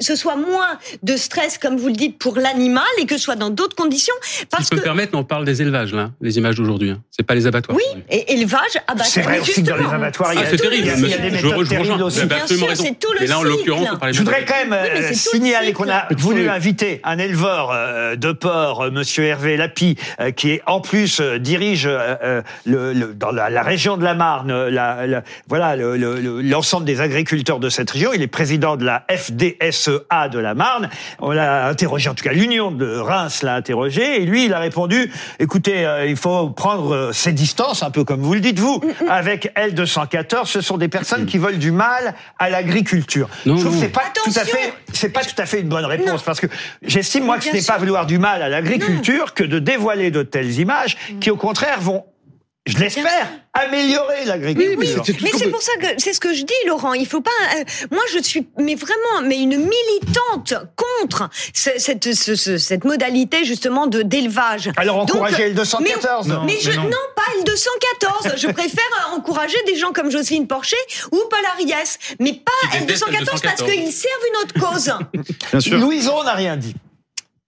ce 0.00 0.16
soit 0.16 0.36
moins 0.36 0.78
de 1.02 1.16
stress, 1.16 1.58
comme 1.58 1.76
vous 1.76 1.88
le 1.88 1.94
dites, 1.94 2.18
pour 2.18 2.36
l'animal 2.36 2.84
et 2.98 3.06
que 3.06 3.16
ce 3.16 3.22
soit 3.22 3.36
dans 3.36 3.50
d'autres 3.50 3.76
conditions. 3.76 4.14
Parce 4.50 4.64
si 4.64 4.66
je 4.66 4.70
peux 4.70 4.76
me 4.76 4.82
permettre, 4.82 5.16
on 5.16 5.24
parle 5.24 5.44
des 5.44 5.62
élevages 5.62 5.94
là, 5.94 6.10
les 6.20 6.38
images 6.38 6.56
d'aujourd'hui. 6.56 6.90
Hein. 6.90 7.02
C'est 7.10 7.22
pas 7.22 7.34
les 7.34 7.46
abattoirs. 7.46 7.76
Oui, 7.76 8.02
et 8.10 8.32
élevage, 8.32 8.76
abattage. 8.86 9.08
C'est 9.08 9.22
vrai 9.22 9.40
aussi 9.40 9.62
que 9.62 9.70
dans 9.70 9.76
les 9.76 9.84
abattoirs, 9.84 10.32
il 10.34 10.40
y 10.40 10.42
a, 10.42 10.46
ah, 10.46 10.50
c'est 10.50 10.56
terrible. 10.56 10.88
Il 10.98 11.08
y 11.08 11.14
a 11.14 11.18
des 11.18 11.30
méthodes 11.30 11.68
terribles 11.68 12.02
aussi. 12.02 12.26
Bien 12.26 12.46
sûr, 12.46 12.68
c'est 12.74 12.98
tout 12.98 13.12
le 13.18 13.26
là, 13.26 13.38
en 13.38 13.42
l'occurrence, 13.42 13.88
je 14.10 14.18
voudrais 14.18 14.44
quand 14.44 14.54
même 14.54 14.72
euh, 14.72 15.12
signaler 15.12 15.72
qu'on 15.72 15.88
a 15.88 16.08
voulu 16.16 16.48
inviter 16.48 17.00
un 17.04 17.18
éleveur 17.18 17.70
euh, 17.72 18.16
de 18.16 18.32
porc, 18.32 18.90
Monsieur 18.90 19.03
Hervé 19.18 19.56
Lapi, 19.56 19.96
euh, 20.20 20.30
qui 20.30 20.50
est 20.50 20.62
en 20.66 20.80
plus 20.80 21.20
euh, 21.20 21.38
dirige 21.38 21.86
euh, 21.86 22.42
le, 22.64 23.14
dans 23.14 23.30
la, 23.30 23.62
région 23.62 23.96
de 23.96 24.04
la 24.04 24.14
Marne, 24.14 24.68
la, 24.68 25.22
voilà 25.48 25.76
l'ensemble 25.76 26.84
des 26.84 27.00
agriculteurs 27.00 27.60
de 27.60 27.68
cette 27.68 27.90
région. 27.90 28.12
Il 28.14 28.22
est 28.22 28.26
président 28.26 28.76
de 28.76 28.84
la 28.84 29.04
FDSEA 29.10 30.28
de 30.30 30.38
la 30.38 30.54
Marne. 30.54 30.88
On 31.20 31.30
l'a 31.30 31.66
interrogé, 31.66 32.10
en 32.10 32.14
tout 32.14 32.24
cas 32.24 32.32
l'Union 32.32 32.70
de 32.70 32.96
Reims 32.96 33.42
l'a 33.42 33.54
interrogé, 33.54 34.22
et 34.22 34.26
lui 34.26 34.46
il 34.46 34.54
a 34.54 34.58
répondu 34.58 35.10
écoutez, 35.38 35.86
il 36.06 36.16
faut 36.16 36.50
prendre 36.50 37.12
ses 37.12 37.32
distances, 37.32 37.82
un 37.82 37.90
peu 37.90 38.04
comme 38.04 38.20
vous 38.20 38.34
le 38.34 38.40
dites 38.40 38.58
vous, 38.58 38.80
avec 39.08 39.52
L214. 39.56 40.46
Ce 40.46 40.60
sont 40.60 40.78
des 40.78 40.88
personnes 40.88 41.26
qui 41.26 41.38
veulent 41.38 41.58
du 41.58 41.70
mal 41.70 42.14
à 42.38 42.50
l'agriculture. 42.50 43.28
Je 43.46 43.52
trouve 43.52 43.74
que 43.74 43.80
c'est 43.80 43.88
pas 43.88 44.12
tout 44.14 44.30
à 44.34 44.44
fait, 44.44 44.74
c'est 44.92 45.08
pas 45.08 45.22
tout 45.22 45.34
à 45.38 45.46
fait 45.46 45.60
une 45.60 45.68
bonne 45.68 45.84
réponse 45.84 46.22
parce 46.22 46.40
que 46.40 46.46
j'estime 46.82 47.24
moi 47.24 47.38
que 47.38 47.44
ce 47.44 47.52
n'est 47.52 47.62
pas 47.62 47.78
vouloir 47.78 48.06
du 48.06 48.18
mal 48.18 48.42
à 48.42 48.48
l'agriculture 48.48 48.83
que 49.34 49.44
de 49.44 49.58
dévoiler 49.58 50.10
de 50.10 50.22
telles 50.22 50.58
images 50.58 50.96
qui, 51.20 51.30
au 51.30 51.36
contraire, 51.36 51.80
vont 51.80 52.04
je 52.66 52.78
l'espère, 52.78 53.28
améliorer 53.52 54.24
l'agriculture. 54.24 54.78
Oui, 54.78 54.96
mais 55.20 55.30
c'est 55.36 55.48
pour 55.48 55.60
ça 55.60 55.72
que 55.78 55.86
c'est 55.98 56.14
ce 56.14 56.20
que 56.20 56.32
je 56.32 56.44
dis, 56.44 56.54
Laurent. 56.66 56.94
Il 56.94 57.06
faut 57.06 57.20
pas. 57.20 57.30
Euh, 57.58 57.64
moi, 57.90 58.02
je 58.10 58.22
suis, 58.22 58.46
mais 58.58 58.74
vraiment, 58.74 59.20
mais 59.22 59.38
une 59.42 59.58
militante 59.58 60.54
contre 60.74 61.28
cette, 61.52 62.14
cette 62.14 62.84
modalité 62.84 63.44
justement 63.44 63.86
de 63.86 64.00
d'élevage. 64.00 64.70
Alors 64.78 64.96
encourager 64.98 65.50
le 65.50 65.54
214. 65.54 66.28
Mais, 66.28 66.54
mais, 66.54 66.60
je, 66.60 66.70
non. 66.70 66.88
pas 67.14 67.22
le 67.36 67.44
214. 67.44 68.34
je 68.38 68.48
préfère 68.48 69.12
encourager 69.14 69.58
des 69.66 69.76
gens 69.76 69.92
comme 69.92 70.10
Jocelyne 70.10 70.46
Porcher 70.46 70.76
ou 71.12 71.20
Paul 71.28 71.44
Ariès, 71.52 71.98
mais 72.18 72.32
pas 72.32 72.78
L214, 72.78 73.42
parce 73.42 73.62
qu'ils 73.62 73.92
servent 73.92 74.24
une 74.30 74.42
autre 74.42 74.54
cause. 74.58 74.94
Bien 75.50 75.60
sûr. 75.60 75.78
Louison 75.78 76.24
n'a 76.24 76.32
rien 76.32 76.56
dit. 76.56 76.74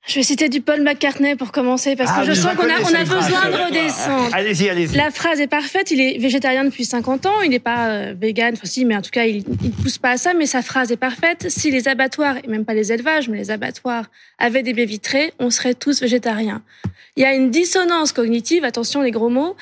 Je 0.07 0.15
vais 0.15 0.23
citer 0.23 0.49
du 0.49 0.61
Paul 0.61 0.83
McCartney 0.83 1.35
pour 1.35 1.51
commencer, 1.51 1.97
parce 1.97 2.13
que 2.13 2.21
ah, 2.21 2.25
je 2.25 2.33
sens 2.33 2.55
qu'on 2.55 2.63
a, 2.63 2.81
on 2.81 2.95
a 2.95 3.01
besoin 3.01 3.51
de 3.51 3.67
redescendre. 3.67 4.31
Allez-y, 4.33 4.69
allez-y. 4.69 4.97
La 4.97 5.11
phrase 5.11 5.41
est 5.41 5.49
parfaite. 5.49 5.91
Il 5.91 6.01
est 6.01 6.19
végétarien 6.19 6.65
depuis 6.65 6.85
50 6.85 7.27
ans. 7.27 7.41
Il 7.43 7.51
n'est 7.51 7.59
pas 7.59 7.89
euh, 7.89 8.15
vegan, 8.17 8.55
enfin 8.55 8.67
si, 8.67 8.85
mais 8.85 8.95
en 8.95 9.03
tout 9.03 9.11
cas, 9.11 9.25
il 9.25 9.39
ne 9.39 9.83
pousse 9.83 9.99
pas 9.99 10.11
à 10.11 10.17
ça. 10.17 10.33
Mais 10.33 10.47
sa 10.47 10.63
phrase 10.63 10.93
est 10.93 10.97
parfaite. 10.97 11.47
Si 11.49 11.73
les 11.73 11.89
abattoirs, 11.89 12.37
et 12.37 12.47
même 12.47 12.65
pas 12.65 12.75
les 12.75 12.93
élevages, 12.93 13.29
mais 13.29 13.37
les 13.37 13.51
abattoirs 13.51 14.05
avaient 14.39 14.63
des 14.63 14.75
baies 14.75 14.85
vitrées, 14.85 15.33
on 15.41 15.51
serait 15.51 15.75
tous 15.75 16.01
végétariens. 16.01 16.63
Il 17.17 17.23
y 17.23 17.25
a 17.25 17.35
une 17.35 17.51
dissonance 17.51 18.13
cognitive, 18.13 18.63
attention 18.63 19.01
les 19.01 19.11
gros 19.11 19.31
mots, 19.31 19.57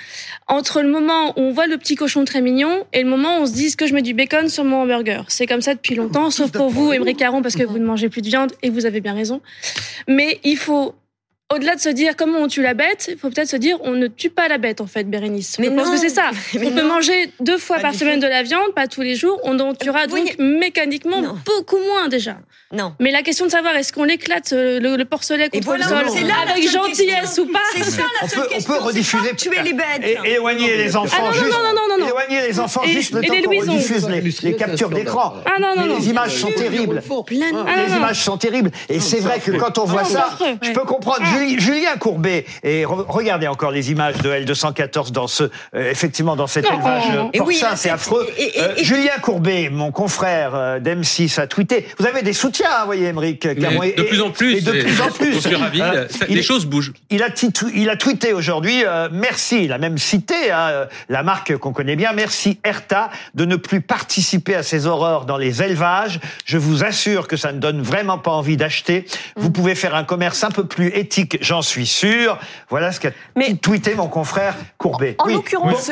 entre 0.48 0.82
le 0.82 0.88
moment 0.88 1.28
où 1.38 1.42
on 1.42 1.52
voit 1.52 1.68
le 1.68 1.78
petit 1.78 1.94
cochon 1.94 2.24
très 2.24 2.40
mignon 2.40 2.84
et 2.92 3.00
le 3.00 3.08
moment 3.08 3.38
où 3.38 3.42
on 3.42 3.46
se 3.46 3.52
dit 3.52 3.74
que 3.76 3.86
je 3.86 3.94
mets 3.94 4.02
du 4.02 4.12
bacon 4.12 4.48
sur 4.48 4.64
mon 4.64 4.82
hamburger? 4.82 5.24
C'est 5.28 5.46
comme 5.46 5.62
ça 5.62 5.74
depuis 5.74 5.94
longtemps, 5.94 6.32
sauf 6.32 6.50
pour 6.50 6.68
vous, 6.68 6.92
Émeric 6.92 7.16
Caron, 7.16 7.42
parce 7.42 7.54
que 7.54 7.62
vous 7.62 7.78
ne 7.78 7.86
mangez 7.86 8.08
plus 8.08 8.22
de 8.22 8.26
viande 8.26 8.52
et 8.62 8.70
vous 8.70 8.86
avez 8.86 9.00
bien 9.00 9.14
raison. 9.14 9.40
Mais 10.08 10.33
il 10.42 10.56
faut 10.56 10.94
au-delà 11.52 11.76
de 11.76 11.80
se 11.80 11.88
dire 11.90 12.16
comment 12.16 12.38
on 12.38 12.48
tue 12.48 12.62
la 12.62 12.74
bête, 12.74 13.06
il 13.08 13.18
faut 13.18 13.28
peut-être 13.28 13.48
se 13.48 13.56
dire 13.56 13.76
on 13.82 13.92
ne 13.92 14.06
tue 14.06 14.30
pas 14.30 14.48
la 14.48 14.58
bête 14.58 14.80
en 14.80 14.86
fait, 14.86 15.04
Bérénice. 15.04 15.58
Mais 15.58 15.66
je 15.66 15.72
pense 15.72 15.90
que 15.90 15.98
c'est 15.98 16.08
ça. 16.08 16.30
on 16.54 16.70
peut 16.70 16.86
manger 16.86 17.30
deux 17.40 17.58
fois 17.58 17.78
par 17.78 17.94
semaine 17.94 18.20
de 18.20 18.26
la 18.26 18.42
viande, 18.42 18.72
pas 18.74 18.86
tous 18.86 19.02
les 19.02 19.14
jours. 19.14 19.38
On 19.44 19.58
en 19.60 19.74
tuera 19.74 20.06
donc 20.06 20.36
mécaniquement 20.38 21.22
beaucoup 21.44 21.78
moins 21.78 22.08
déjà. 22.08 22.36
Non. 22.72 22.94
Mais 22.98 23.12
la 23.12 23.22
question 23.22 23.46
de 23.46 23.50
savoir 23.50 23.76
est-ce 23.76 23.92
qu'on 23.92 24.04
l'éclate 24.04 24.52
euh, 24.52 24.80
le, 24.80 25.04
porcelet 25.04 25.48
contre 25.48 25.76
le 25.76 25.82
sol 25.82 25.98
avec 26.42 26.68
gentillesse 26.68 27.38
ou 27.38 27.46
pas 27.46 27.60
C'est 27.72 27.84
ça 27.84 28.02
la 28.20 28.28
seule 28.28 28.48
on 28.58 28.62
peut, 28.62 28.78
rediffuser 28.78 29.36
tuer 29.36 29.62
les 29.62 29.74
bêtes. 29.74 30.02
Et, 30.02 30.32
éloigner 30.32 30.76
les 30.76 30.96
enfants 30.96 31.30
juste. 31.32 31.44
Non, 31.44 31.58
non, 31.62 31.88
non, 31.88 31.98
non, 31.98 32.06
Éloigner 32.08 32.48
les 32.48 32.58
enfants 32.58 32.82
juste 32.84 33.12
le 33.12 33.20
temps 33.20 33.34
qu'on 33.44 33.60
rediffuse 33.60 34.08
les, 34.42 34.56
captures 34.56 34.90
d'écran. 34.90 35.34
Ah 35.44 35.60
non 35.60 35.76
non 35.76 35.86
non. 35.86 35.98
Les 35.98 36.08
images 36.08 36.36
sont 36.36 36.50
terribles. 36.50 37.02
Les 37.28 37.96
images 37.96 38.24
sont 38.24 38.38
terribles 38.38 38.70
et 38.88 38.98
c'est 38.98 39.20
vrai 39.20 39.38
que 39.38 39.52
quand 39.52 39.78
on 39.78 39.84
voit 39.84 40.04
ça, 40.04 40.30
je 40.62 40.72
peux 40.72 40.84
comprendre. 40.84 41.22
Julien 41.58 41.96
Courbet, 41.98 42.44
et 42.62 42.84
regardez 42.84 43.48
encore 43.48 43.70
les 43.70 43.90
images 43.90 44.16
de 44.18 44.30
L214 44.30 45.10
dans 45.10 45.26
ce, 45.26 45.44
euh, 45.44 45.90
effectivement, 45.90 46.36
dans 46.36 46.46
cet 46.46 46.66
élevage 46.66 47.04
porcin, 47.36 47.76
c'est 47.76 47.90
affreux. 47.90 48.28
Euh, 48.58 48.74
Julien 48.82 49.18
Courbet, 49.20 49.70
mon 49.70 49.92
confrère 49.92 50.54
euh, 50.54 50.80
d'M6, 50.80 51.40
a 51.40 51.46
tweeté. 51.46 51.86
Vous 51.98 52.06
avez 52.06 52.22
des 52.22 52.32
soutiens, 52.32 52.80
vous 52.80 52.86
voyez, 52.86 53.08
Émeric. 53.08 53.46
De 53.46 54.02
plus 54.02 54.20
en 54.20 54.30
plus. 54.30 54.56
Et 54.56 54.60
de 54.60 54.72
plus 54.72 55.00
en 55.00 55.10
plus. 55.10 55.34
Je 55.34 55.38
suis 55.40 55.54
ravi. 55.54 55.82
les 56.28 56.42
choses 56.42 56.66
bougent. 56.66 56.92
Il 57.10 57.22
a, 57.22 57.28
il 57.74 57.90
a 57.90 57.96
tweeté 57.96 58.32
aujourd'hui, 58.32 58.84
merci, 59.12 59.64
il 59.64 59.72
a 59.72 59.78
même 59.78 59.98
cité 59.98 60.50
hein, 60.50 60.86
la 61.08 61.22
marque 61.22 61.56
qu'on 61.56 61.72
connaît 61.72 61.96
bien, 61.96 62.12
merci 62.12 62.58
Erta 62.64 63.10
de 63.34 63.44
ne 63.44 63.56
plus 63.56 63.80
participer 63.80 64.54
à 64.54 64.62
ces 64.62 64.86
horreurs 64.86 65.24
dans 65.26 65.36
les 65.36 65.62
élevages. 65.62 66.20
Je 66.44 66.58
vous 66.58 66.84
assure 66.84 67.28
que 67.28 67.36
ça 67.36 67.52
ne 67.52 67.58
donne 67.58 67.82
vraiment 67.82 68.18
pas 68.18 68.30
envie 68.30 68.56
d'acheter. 68.56 69.06
Vous 69.36 69.48
mm. 69.48 69.52
pouvez 69.52 69.74
faire 69.74 69.94
un 69.94 70.04
commerce 70.04 70.44
un 70.44 70.50
peu 70.50 70.64
plus 70.64 70.88
éthique 70.88 71.23
j'en 71.40 71.62
suis 71.62 71.86
sûr. 71.86 72.38
Voilà 72.70 72.92
ce 72.92 73.00
qu'a 73.00 73.10
tweeté 73.60 73.94
mon 73.94 74.08
confrère 74.08 74.54
Courbet. 74.78 75.16
En, 75.18 75.28
l'occurrence, 75.28 75.90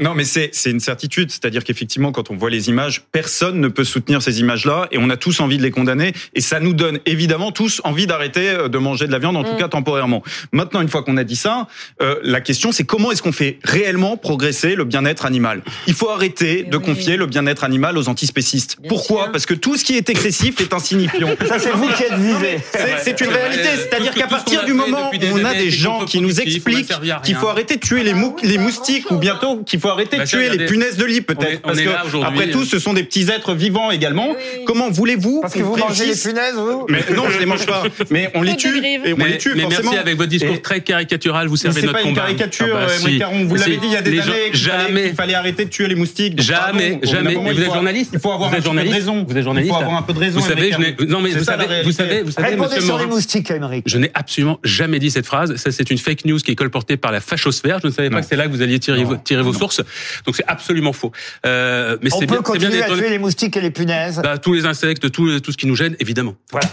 non, 0.00 0.14
mais 0.14 0.24
c'est 0.24 0.50
une 0.66 0.80
certitude, 0.80 1.30
c'est-à-dire 1.30 1.64
qu'effectivement, 1.64 2.12
quand 2.12 2.30
on 2.30 2.36
voit 2.36 2.50
les 2.50 2.68
images, 2.68 3.02
personne 3.12 3.60
ne 3.60 3.68
peut 3.68 3.84
soutenir 3.84 4.22
ces 4.22 4.40
images-là, 4.40 4.88
et 4.90 4.98
on 4.98 5.10
a 5.10 5.16
tous 5.16 5.40
envie 5.40 5.58
de 5.58 5.62
les 5.62 5.70
condamner, 5.70 6.12
et 6.34 6.40
ça 6.40 6.60
nous 6.60 6.72
donne 6.72 7.00
évidemment 7.06 7.52
tous 7.52 7.80
envie 7.84 8.06
d'arrêter 8.06 8.48
euh, 8.48 8.68
de 8.68 8.78
manger 8.78 9.06
de 9.06 9.12
la 9.12 9.18
viande, 9.18 9.36
en 9.36 9.44
tout 9.44 9.54
mm. 9.54 9.58
cas 9.58 9.68
temporairement. 9.68 10.22
Maintenant, 10.52 10.80
une 10.80 10.88
fois 10.88 11.02
qu'on 11.02 11.16
a 11.16 11.24
dit 11.24 11.36
ça, 11.36 11.66
euh, 12.02 12.16
la 12.22 12.40
question 12.40 12.72
c'est 12.72 12.84
comment 12.84 13.10
est-ce 13.12 13.22
qu'on 13.22 13.32
fait 13.32 13.58
réellement 13.64 14.16
progresser 14.16 14.74
le 14.74 14.84
bien-être 14.84 15.24
animal? 15.24 15.62
Il 15.86 15.94
faut 15.94 16.10
arrêter 16.10 16.64
de 16.64 16.76
confier 16.78 17.16
le 17.16 17.26
bien-être 17.26 17.64
animal 17.64 17.98
aux 17.98 18.08
antispécistes. 18.08 18.78
Pourquoi? 18.88 19.30
Parce 19.32 19.46
que 19.46 19.54
tout 19.54 19.76
ce 19.76 19.84
qui 19.84 19.96
est 19.96 20.08
excessif 20.10 20.60
est 20.60 20.72
insignifiant. 20.72 21.30
Ça, 21.46 21.58
c'est 21.58 21.72
vous 21.72 21.88
qui 21.88 22.02
êtes 22.02 22.14
visé. 22.14 22.60
C'est 23.02 23.20
une 23.20 23.28
réalité, 23.28 23.68
c'est-à-dire 23.76 24.12
qu'à 24.18 24.26
partir 24.26 24.64
du 24.64 24.72
moment 24.72 25.10
où 25.10 25.38
on 25.38 25.44
a 25.44 25.54
des 25.54 25.70
gens 25.70 26.04
qui 26.04 26.20
nous 26.20 26.40
expliquent 26.40 26.92
qu'il 27.22 27.34
faut 27.34 27.48
arrêter 27.48 27.76
de 27.76 27.80
tuer 27.80 28.02
les, 28.02 28.14
les 28.42 28.58
moustiques 28.58 29.10
ou 29.10 29.16
bientôt 29.16 29.62
qu'il 29.64 29.80
faut 29.80 29.88
arrêter 29.88 30.18
de 30.18 30.24
tuer 30.24 30.50
les 30.50 30.66
punaises 30.66 30.96
de 30.96 31.04
lit 31.04 31.20
peut-être 31.20 31.62
parce 31.62 31.80
que 31.80 32.24
après 32.24 32.50
tout 32.50 32.64
ce 32.64 32.78
sont 32.78 32.92
des 32.92 33.04
petits 33.04 33.28
êtres 33.30 33.54
vivants 33.54 33.90
également. 33.90 34.34
Comment 34.66 34.90
voulez-vous 34.90 35.40
Parce 35.40 35.54
que 35.54 35.62
vous 35.62 35.76
mangez 35.76 36.06
les 36.06 36.16
punaises 36.16 36.54
vous 36.54 36.86
Mais 36.88 37.04
non, 37.14 37.30
je 37.30 37.38
les 37.38 37.46
mange 37.46 37.66
pas. 37.66 37.84
Mais 38.10 38.30
on 38.34 38.42
les 38.42 38.56
tue 38.56 38.82
et 38.84 39.14
on 39.14 39.24
les 39.24 39.38
tue 39.38 39.54
mais 39.54 39.66
merci 39.68 39.96
avec 39.96 40.16
votre 40.16 40.30
discours 40.30 40.60
très 40.62 40.80
caricatural, 40.80 41.48
vous 41.48 41.56
servez 41.56 41.82
notre 41.82 42.02
combat. 42.02 42.08
C'est 42.08 42.14
pas 42.14 42.30
une 42.30 42.36
caricature, 42.36 42.78
ah 42.80 42.86
bah 42.86 43.28
Vous 43.44 43.54
l'avez 43.54 43.76
dit 43.76 43.86
il 43.86 43.92
y 43.92 43.96
a 43.96 44.02
des 44.02 44.20
années 44.20 45.02
qu'il 45.04 45.14
fallait 45.14 45.34
arrêter 45.34 45.64
de 45.64 45.70
tuer 45.70 45.88
les 45.88 45.94
moustiques. 45.94 46.40
Jamais, 46.40 47.00
jamais. 47.02 47.34
Vous 47.34 47.60
êtes 47.60 47.72
journaliste. 47.72 48.10
Il 48.12 48.20
faut 48.20 48.32
avoir 48.32 48.52
un 48.52 48.60
peu 48.60 48.70
de 48.70 48.90
raison. 48.90 49.24
Vous 49.26 49.36
êtes 49.36 49.44
journaliste. 49.44 49.72
Il 49.72 49.76
faut 49.76 49.82
avoir 49.82 49.98
un 49.98 50.02
peu 50.02 50.12
de 50.12 50.18
raison. 50.18 50.40
Vous 50.40 50.46
savez, 50.46 50.70
non 51.06 51.20
mais 51.20 51.30
vous 51.30 51.44
savez, 51.44 51.82
vous 51.84 51.92
savez, 51.92 52.22
vous 52.22 52.32
savez, 52.32 52.56
Monsieur 52.56 52.80
sur 52.80 52.98
les 52.98 53.06
moustiques, 53.06 53.52
Je 53.86 53.98
n'ai 54.08 54.12
absolument 54.14 54.58
jamais 54.64 54.98
dit 54.98 55.10
cette 55.10 55.26
phrase. 55.26 55.56
Ça, 55.56 55.70
c'est 55.70 55.90
une 55.90 55.98
fake 55.98 56.24
news 56.24 56.38
qui 56.38 56.50
est 56.50 56.56
colportée 56.56 56.96
par 56.96 57.12
la 57.12 57.20
fachosphère. 57.20 57.78
Je 57.80 57.88
ne 57.88 57.92
savais 57.92 58.10
pas 58.10 58.20
que 58.20 58.26
c'est 58.26 58.36
là 58.36 58.46
que 58.46 58.50
vous 58.50 58.62
alliez 58.62 58.78
tirer, 58.78 59.04
vos, 59.04 59.16
tirer 59.16 59.42
vos 59.42 59.52
sources. 59.52 59.82
Donc 60.26 60.36
c'est 60.36 60.46
absolument 60.46 60.92
faux. 60.92 61.12
Euh, 61.46 61.96
mais 62.02 62.10
On 62.14 62.20
peut 62.20 62.42
continuer 62.42 62.78
bien 62.78 62.82
à 62.82 62.96
tuer 62.96 63.10
les 63.10 63.18
moustiques 63.18 63.56
et 63.56 63.60
les 63.60 63.70
punaises. 63.70 64.20
Bah, 64.22 64.38
tous 64.38 64.54
les 64.54 64.66
insectes, 64.66 65.10
tout, 65.10 65.40
tout 65.40 65.52
ce 65.52 65.56
qui 65.56 65.66
nous 65.66 65.76
gêne, 65.76 65.96
évidemment. 66.00 66.34
Voilà. 66.50 66.68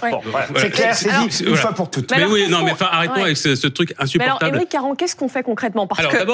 C'est 0.55 0.69
clair, 0.69 0.95
c'est 0.95 1.09
dit 1.09 1.43
une 1.45 1.55
fois 1.55 1.73
pour 1.73 1.89
toutes. 1.89 2.11
Mais, 2.11 2.25
oui, 2.25 2.47
non, 2.49 2.63
mais 2.63 2.71
enfin, 2.71 2.87
arrêtons 2.91 3.23
avec 3.23 3.37
ce, 3.37 3.67
truc 3.67 3.93
insupportable. 3.99 4.39
Mais 4.39 4.45
alors, 4.45 4.53
Émeric 4.53 4.69
Caron, 4.69 4.95
qu'est-ce 4.95 5.15
qu'on 5.15 5.29
fait 5.29 5.43
concrètement? 5.43 5.87
Parce 5.87 6.07
que 6.07 6.25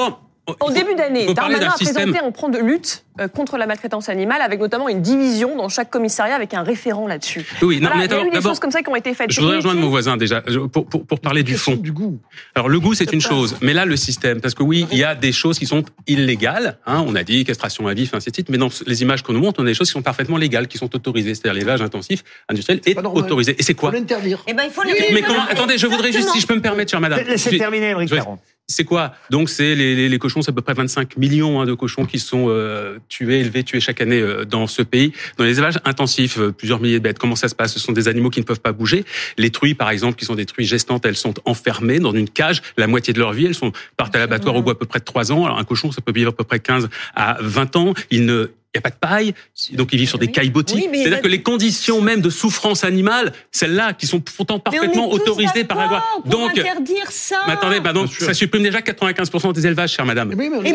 au 0.46 0.70
début 0.72 0.94
d'année, 0.96 1.32
Darmanin 1.34 1.68
a 1.68 1.74
présenté 1.74 2.18
un 2.18 2.30
plan 2.32 2.48
de 2.48 2.58
lutte 2.58 3.04
euh, 3.20 3.28
contre 3.28 3.58
la 3.58 3.66
maltraitance 3.66 4.08
animale, 4.08 4.42
avec 4.42 4.58
notamment 4.58 4.88
une 4.88 5.00
division 5.00 5.56
dans 5.56 5.68
chaque 5.68 5.88
commissariat 5.88 6.34
avec 6.34 6.52
un 6.52 6.62
référent 6.62 7.06
là-dessus. 7.06 7.46
Oui, 7.62 7.80
non, 7.80 7.90
mais 7.96 8.06
il 8.06 8.10
y 8.10 8.14
a 8.14 8.26
eu 8.26 8.30
des 8.30 8.40
choses 8.40 8.58
comme 8.58 8.72
ça 8.72 8.82
qui 8.82 8.88
ont 8.88 8.96
été 8.96 9.14
faites. 9.14 9.30
Je 9.30 9.40
voudrais 9.40 9.56
rejoindre 9.56 9.80
mon 9.80 9.88
voisin 9.88 10.16
déjà 10.16 10.42
pour, 10.72 10.86
pour, 10.86 11.06
pour 11.06 11.20
parler 11.20 11.44
du 11.44 11.56
fond. 11.56 11.76
Du 11.76 11.92
goût. 11.92 12.18
Alors 12.56 12.68
le 12.68 12.80
goût 12.80 12.94
c'est 12.94 13.12
une 13.12 13.20
chose, 13.20 13.56
mais 13.60 13.72
là 13.72 13.84
le 13.84 13.96
système, 13.96 14.40
parce 14.40 14.54
que 14.54 14.64
oui, 14.64 14.86
il 14.90 14.98
y 14.98 15.04
a 15.04 15.14
des 15.14 15.30
choses 15.30 15.58
qui 15.58 15.66
sont 15.66 15.84
illégales. 16.08 16.78
Hein, 16.86 17.04
on 17.06 17.14
a 17.14 17.22
dit 17.22 17.44
castration 17.44 17.86
à 17.86 17.94
vif, 17.94 18.12
ainsi 18.14 18.30
de 18.30 18.34
suite. 18.34 18.48
Mais 18.48 18.58
dans 18.58 18.70
les 18.86 19.02
images 19.02 19.22
qu'on 19.22 19.34
nous 19.34 19.40
montre, 19.40 19.60
on 19.60 19.64
a 19.64 19.68
des 19.68 19.74
choses 19.74 19.88
qui 19.88 19.92
sont 19.92 20.02
parfaitement 20.02 20.38
légales, 20.38 20.66
qui 20.66 20.78
sont 20.78 20.92
autorisées, 20.94 21.34
c'est-à-dire 21.34 21.54
l'élevage 21.54 21.82
intensif 21.82 22.24
industriel 22.48 22.80
est, 22.84 22.98
autorisé. 22.98 23.54
Et 23.58 23.62
c'est 23.62 23.74
quoi 23.74 23.90
Il 23.90 23.92
faut 23.92 23.98
l'interdire. 24.00 24.42
Eh 24.48 24.54
ben, 24.54 24.64
il 24.64 24.70
faut 24.70 24.82
mais 24.84 25.22
comment 25.22 25.44
Attendez, 25.48 25.78
je 25.78 25.86
voudrais 25.86 26.10
juste, 26.10 26.30
si 26.30 26.40
je 26.40 26.46
peux 26.46 26.56
me 26.56 26.62
permettre, 26.62 26.90
chère 26.90 27.00
madame. 27.00 27.20
Laissez 27.26 27.56
terminer, 27.56 27.94
Caron. 28.08 28.38
C'est 28.68 28.84
quoi? 28.84 29.12
Donc 29.28 29.50
c'est 29.50 29.74
les, 29.74 30.08
les, 30.08 30.18
cochons, 30.18 30.40
c'est 30.40 30.50
à 30.50 30.54
peu 30.54 30.62
près 30.62 30.72
25 30.72 31.16
millions 31.16 31.60
hein, 31.60 31.66
de 31.66 31.74
cochons 31.74 32.06
qui 32.06 32.18
sont 32.18 32.46
euh, 32.48 32.98
tués, 33.08 33.40
élevés, 33.40 33.64
tués 33.64 33.80
chaque 33.80 34.00
année 34.00 34.20
euh, 34.20 34.44
dans 34.44 34.66
ce 34.66 34.82
pays. 34.82 35.12
Dans 35.36 35.44
les 35.44 35.58
élevages 35.58 35.78
intensifs, 35.84 36.38
euh, 36.38 36.52
plusieurs 36.52 36.80
milliers 36.80 36.98
de 36.98 37.04
bêtes. 37.04 37.18
Comment 37.18 37.36
ça 37.36 37.48
se 37.48 37.54
passe? 37.54 37.74
Ce 37.74 37.80
sont 37.80 37.92
des 37.92 38.08
animaux 38.08 38.30
qui 38.30 38.40
ne 38.40 38.44
peuvent 38.44 38.60
pas 38.60 38.72
bouger. 38.72 39.04
Les 39.36 39.50
truies, 39.50 39.74
par 39.74 39.90
exemple, 39.90 40.16
qui 40.16 40.24
sont 40.24 40.36
des 40.36 40.46
truies 40.46 40.64
gestantes, 40.64 41.04
elles 41.04 41.16
sont 41.16 41.34
enfermées 41.44 41.98
dans 41.98 42.12
une 42.12 42.28
cage 42.28 42.62
la 42.78 42.86
moitié 42.86 43.12
de 43.12 43.18
leur 43.18 43.32
vie. 43.32 43.46
Elles 43.46 43.54
sont 43.54 43.72
partent 43.96 44.16
à 44.16 44.20
l'abattoir 44.20 44.54
au 44.54 44.62
bout 44.62 44.70
à 44.70 44.78
peu 44.78 44.86
près 44.86 45.00
de 45.00 45.04
3 45.04 45.32
ans. 45.32 45.44
Alors 45.44 45.58
un 45.58 45.64
cochon, 45.64 45.92
ça 45.92 46.00
peut 46.00 46.12
vivre 46.12 46.30
à 46.30 46.32
peu 46.32 46.44
près 46.44 46.60
15 46.60 46.88
à 47.14 47.36
20 47.40 47.76
ans. 47.76 47.94
Il 48.10 48.24
ne 48.24 48.52
il 48.74 48.78
n'y 48.78 48.80
a 48.80 48.82
pas 48.82 48.90
de 48.90 48.98
paille, 48.98 49.34
donc 49.72 49.90
ils 49.92 49.98
vivent 49.98 50.08
sur 50.08 50.18
des 50.18 50.28
caillebotis. 50.28 50.88
C'est-à-dire 50.92 51.20
que 51.20 51.28
les 51.28 51.42
conditions 51.42 52.00
même 52.00 52.22
de 52.22 52.30
souffrance 52.30 52.84
animale, 52.84 53.32
celles-là, 53.50 53.92
qui 53.92 54.06
sont 54.06 54.20
pourtant 54.20 54.58
parfaitement 54.58 55.10
autorisées 55.10 55.64
par 55.64 55.76
la 55.76 55.86
loi. 55.88 56.04
Donc, 56.24 56.58
interdire 56.58 57.10
ça. 57.10 57.42
Mais 57.46 57.52
attendez, 57.52 57.80
bah 57.80 57.92
donc, 57.92 58.10
ça 58.10 58.32
supprime 58.32 58.62
déjà 58.62 58.80
95% 58.80 59.52
des 59.52 59.66
élevages, 59.66 59.92
chère 59.92 60.06
madame. 60.06 60.30
Eh 60.32 60.36
ben 60.36 60.50
oui, 60.58 60.70
95%. 60.70 60.72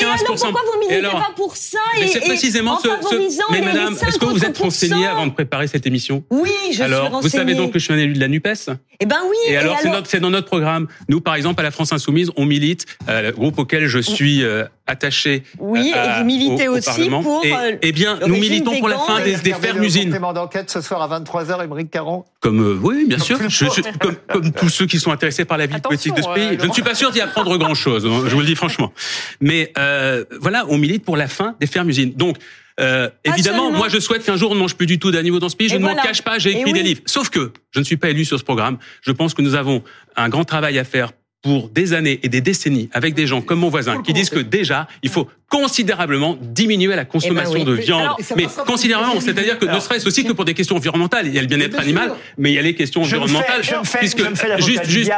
Et, 0.00 0.04
alors 0.04 0.16
pourquoi 0.24 0.60
vous 0.72 0.80
militez 0.80 1.02
pas 1.02 1.32
pour 1.36 1.56
ça 1.56 1.78
et, 2.00 2.06
C'est 2.06 2.20
précisément 2.20 2.78
ce, 2.78 2.88
Mais 3.52 3.60
madame, 3.60 3.94
est-ce 3.94 4.18
que 4.18 4.24
vous 4.24 4.44
êtes 4.44 4.56
renseignée 4.56 5.06
avant 5.06 5.26
de 5.26 5.32
préparer 5.32 5.66
cette 5.66 5.86
émission 5.86 6.24
Oui, 6.30 6.50
je 6.72 6.82
alors, 6.82 7.00
suis 7.00 7.06
Alors, 7.08 7.20
vous 7.20 7.28
savez 7.28 7.54
donc 7.54 7.72
que 7.72 7.78
je 7.78 7.84
suis 7.84 7.92
un 7.92 7.98
élu 7.98 8.14
de 8.14 8.20
la 8.20 8.28
Nupes 8.28 8.48
Eh 9.00 9.04
ben 9.04 9.18
oui. 9.28 9.36
Et, 9.48 9.58
alors, 9.58 9.78
c'est 10.06 10.20
dans 10.20 10.30
notre 10.30 10.46
programme. 10.46 10.88
Nous, 11.08 11.20
par 11.20 11.34
exemple, 11.34 11.60
à 11.60 11.64
la 11.64 11.70
France 11.70 11.92
Insoumise, 11.92 12.30
on 12.36 12.46
milite, 12.46 12.86
euh, 13.08 13.22
le 13.22 13.32
groupe 13.32 13.58
auquel 13.58 13.86
je 13.86 13.98
suis 13.98 14.42
euh, 14.42 14.64
attaché. 14.86 15.42
Oui, 15.58 15.92
et 15.94 16.18
vous 16.18 16.24
militez 16.24 16.61
aussi 16.68 17.08
pour. 17.08 17.44
Et, 17.44 17.52
euh, 17.52 17.76
eh 17.82 17.92
bien, 17.92 18.18
nous 18.26 18.36
militons 18.36 18.78
pour 18.78 18.88
la 18.88 18.98
fin 18.98 19.20
des, 19.20 19.36
des 19.36 19.52
fermes-usines. 19.52 20.04
complément 20.04 20.32
d'enquête 20.32 20.70
ce 20.70 20.80
soir 20.80 21.02
à 21.02 21.20
23h, 21.20 21.64
Émeric 21.64 21.90
Caron 21.90 22.24
Comme, 22.40 22.60
euh, 22.60 22.78
oui, 22.82 23.06
bien 23.06 23.18
sûr. 23.18 23.38
Je, 23.48 23.64
comme, 23.98 24.16
comme, 24.28 24.52
tous 24.52 24.68
ceux 24.68 24.86
qui 24.86 24.98
sont 24.98 25.12
intéressés 25.12 25.44
par 25.44 25.58
la 25.58 25.66
vie 25.66 25.80
politique 25.80 26.14
de 26.14 26.22
ce 26.22 26.28
pays. 26.34 26.58
je 26.60 26.66
ne 26.66 26.72
suis 26.72 26.82
pas 26.82 26.94
sûr 26.94 27.10
d'y 27.10 27.20
apprendre 27.20 27.56
grand-chose, 27.58 28.06
hein, 28.06 28.24
je 28.26 28.34
vous 28.34 28.40
le 28.40 28.46
dis 28.46 28.56
franchement. 28.56 28.92
Mais 29.40 29.72
euh, 29.78 30.24
voilà, 30.40 30.64
on 30.68 30.78
milite 30.78 31.04
pour 31.04 31.16
la 31.16 31.28
fin 31.28 31.56
des 31.60 31.66
fermes-usines. 31.66 32.12
Donc, 32.14 32.36
euh, 32.80 33.08
évidemment, 33.24 33.70
moi 33.70 33.88
je 33.88 34.00
souhaite 34.00 34.24
qu'un 34.24 34.36
jour 34.36 34.50
on 34.50 34.54
ne 34.54 34.60
mange 34.60 34.76
plus 34.76 34.86
du 34.86 34.98
tout 34.98 35.10
d'animaux 35.10 35.38
dans 35.38 35.48
ce 35.48 35.56
pays. 35.56 35.68
Je 35.68 35.76
ne 35.76 35.82
m'en 35.82 35.94
cache 35.94 36.22
pas, 36.22 36.38
j'ai 36.38 36.50
écrit 36.58 36.72
des 36.72 36.82
livres. 36.82 37.02
Sauf 37.06 37.28
que 37.28 37.52
je 37.70 37.78
ne 37.78 37.84
suis 37.84 37.96
pas 37.96 38.10
élu 38.10 38.24
sur 38.24 38.38
ce 38.38 38.44
programme. 38.44 38.78
Je 39.02 39.12
pense 39.12 39.34
que 39.34 39.42
nous 39.42 39.54
avons 39.54 39.82
un 40.16 40.28
grand 40.28 40.44
travail 40.44 40.78
à 40.78 40.84
faire 40.84 41.12
pour 41.42 41.68
des 41.68 41.92
années 41.92 42.20
et 42.22 42.28
des 42.28 42.40
décennies 42.40 42.88
avec 42.92 43.14
des 43.14 43.26
gens 43.26 43.42
comme 43.42 43.58
mon 43.58 43.68
voisin 43.68 44.00
qui 44.02 44.12
disent 44.12 44.30
que 44.30 44.38
déjà, 44.38 44.86
il 45.02 45.10
faut 45.10 45.28
considérablement 45.50 46.38
diminuer 46.40 46.96
la 46.96 47.04
consommation 47.04 47.56
eh 47.56 47.64
ben 47.64 47.66
de 47.66 47.72
viande. 47.72 48.08
mais 48.36 48.46
considérablement, 48.66 49.20
c'est-à-dire 49.20 49.58
que 49.58 49.66
ne 49.66 49.78
serait-ce 49.80 50.06
aussi 50.06 50.24
que 50.24 50.32
pour 50.32 50.46
des 50.46 50.54
questions 50.54 50.76
environnementales. 50.76 51.26
Il 51.26 51.34
y 51.34 51.38
a 51.38 51.42
le 51.42 51.46
bien-être 51.46 51.78
animal, 51.78 52.14
mais 52.38 52.52
il 52.52 52.54
y 52.54 52.58
a 52.58 52.62
les 52.62 52.74
questions 52.74 53.02
environnementales. 53.02 53.60
puisque 53.98 54.22
juste, 54.60 54.88
juste 54.88 55.12